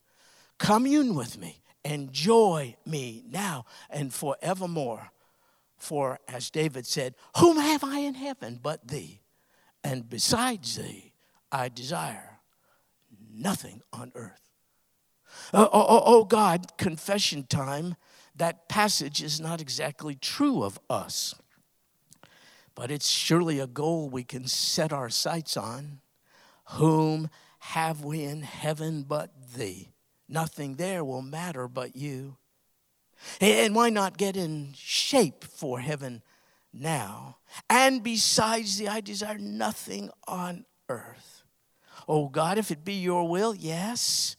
Commune 0.58 1.14
with 1.14 1.38
me. 1.38 1.62
Enjoy 1.84 2.76
me 2.86 3.24
now 3.28 3.64
and 3.90 4.14
forevermore. 4.14 5.10
For, 5.76 6.18
as 6.28 6.50
David 6.50 6.86
said, 6.86 7.14
Whom 7.38 7.58
have 7.58 7.84
I 7.84 7.98
in 7.98 8.14
heaven 8.14 8.60
but 8.62 8.88
thee? 8.88 9.20
And 9.82 10.08
besides 10.08 10.76
thee, 10.76 11.12
I 11.52 11.68
desire 11.68 12.40
nothing 13.32 13.82
on 13.92 14.12
earth. 14.14 14.40
Oh, 15.52 15.68
oh, 15.72 15.86
oh, 15.88 16.02
oh 16.06 16.24
God, 16.24 16.76
confession 16.78 17.44
time 17.44 17.96
that 18.36 18.68
passage 18.68 19.22
is 19.22 19.40
not 19.40 19.60
exactly 19.60 20.14
true 20.14 20.62
of 20.62 20.78
us, 20.90 21.34
but 22.74 22.90
it's 22.90 23.08
surely 23.08 23.60
a 23.60 23.66
goal 23.66 24.08
we 24.08 24.24
can 24.24 24.46
set 24.46 24.92
our 24.92 25.08
sights 25.08 25.56
on. 25.56 26.00
Whom 26.70 27.30
have 27.60 28.02
we 28.02 28.24
in 28.24 28.42
heaven 28.42 29.04
but 29.06 29.30
thee? 29.54 29.90
Nothing 30.28 30.76
there 30.76 31.04
will 31.04 31.22
matter 31.22 31.68
but 31.68 31.94
you. 31.94 32.36
And 33.40 33.74
why 33.74 33.90
not 33.90 34.18
get 34.18 34.36
in 34.36 34.72
shape 34.74 35.44
for 35.44 35.78
heaven 35.78 36.22
now? 36.72 37.36
And 37.70 38.02
besides 38.02 38.78
thee, 38.78 38.88
I 38.88 39.00
desire 39.00 39.38
nothing 39.38 40.10
on 40.26 40.64
earth. 40.88 41.44
Oh 42.08 42.28
God, 42.28 42.58
if 42.58 42.70
it 42.70 42.84
be 42.84 42.94
your 42.94 43.28
will, 43.28 43.54
yes, 43.54 44.36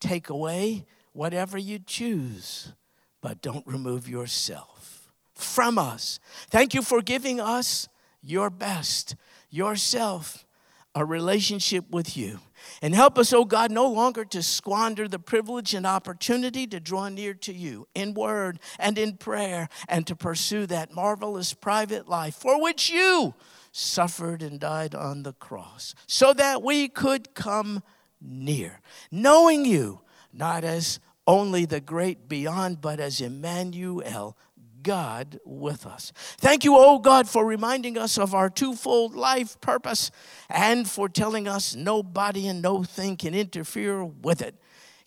take 0.00 0.28
away 0.28 0.86
whatever 1.12 1.56
you 1.56 1.78
choose 1.78 2.72
but 3.20 3.42
don't 3.42 3.66
remove 3.66 4.08
yourself 4.08 5.12
from 5.34 5.78
us. 5.78 6.20
Thank 6.48 6.74
you 6.74 6.82
for 6.82 7.02
giving 7.02 7.40
us 7.40 7.88
your 8.22 8.50
best, 8.50 9.16
yourself, 9.50 10.46
a 10.94 11.04
relationship 11.04 11.84
with 11.90 12.16
you. 12.16 12.40
And 12.82 12.94
help 12.94 13.18
us, 13.18 13.32
oh 13.32 13.44
God, 13.44 13.70
no 13.70 13.86
longer 13.88 14.24
to 14.26 14.42
squander 14.42 15.08
the 15.08 15.18
privilege 15.18 15.72
and 15.72 15.86
opportunity 15.86 16.66
to 16.66 16.80
draw 16.80 17.08
near 17.08 17.32
to 17.34 17.52
you 17.52 17.86
in 17.94 18.12
word 18.12 18.58
and 18.78 18.98
in 18.98 19.16
prayer 19.16 19.68
and 19.88 20.06
to 20.06 20.16
pursue 20.16 20.66
that 20.66 20.94
marvelous 20.94 21.54
private 21.54 22.08
life 22.08 22.34
for 22.34 22.60
which 22.60 22.90
you 22.90 23.34
suffered 23.72 24.42
and 24.42 24.60
died 24.60 24.94
on 24.94 25.22
the 25.22 25.32
cross 25.34 25.94
so 26.06 26.32
that 26.34 26.62
we 26.62 26.88
could 26.88 27.34
come 27.34 27.82
near, 28.20 28.80
knowing 29.10 29.64
you 29.64 30.00
not 30.32 30.64
as 30.64 31.00
only 31.26 31.64
the 31.64 31.80
great 31.80 32.28
beyond, 32.28 32.80
but 32.80 33.00
as 33.00 33.20
Emmanuel, 33.20 34.36
God 34.82 35.38
with 35.44 35.86
us. 35.86 36.12
Thank 36.38 36.64
you, 36.64 36.76
oh 36.76 36.98
God, 36.98 37.28
for 37.28 37.44
reminding 37.44 37.98
us 37.98 38.18
of 38.18 38.34
our 38.34 38.48
twofold 38.48 39.14
life 39.14 39.60
purpose 39.60 40.10
and 40.48 40.88
for 40.88 41.08
telling 41.08 41.46
us 41.46 41.74
nobody 41.74 42.46
and 42.48 42.62
no 42.62 42.82
thing 42.82 43.16
can 43.16 43.34
interfere 43.34 44.04
with 44.04 44.42
it. 44.42 44.56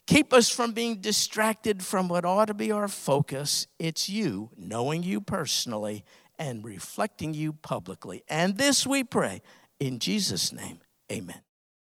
Keep 0.06 0.34
us 0.34 0.50
from 0.50 0.74
being 0.74 0.98
distracted 0.98 1.84
from 1.84 2.08
what 2.10 2.26
ought 2.26 2.46
to 2.46 2.54
be 2.54 2.72
our 2.72 2.88
focus. 2.88 3.68
It's 3.80 4.10
you, 4.10 4.50
knowing 4.58 5.02
you 5.04 5.22
personally 5.22 6.04
and 6.38 6.64
reflecting 6.64 7.34
you 7.34 7.54
publicly. 7.54 8.24
And 8.28 8.58
this 8.58 8.86
we 8.86 9.04
pray 9.04 9.42
in 9.80 10.00
Jesus' 10.00 10.52
name. 10.52 10.80
Amen. 11.12 11.42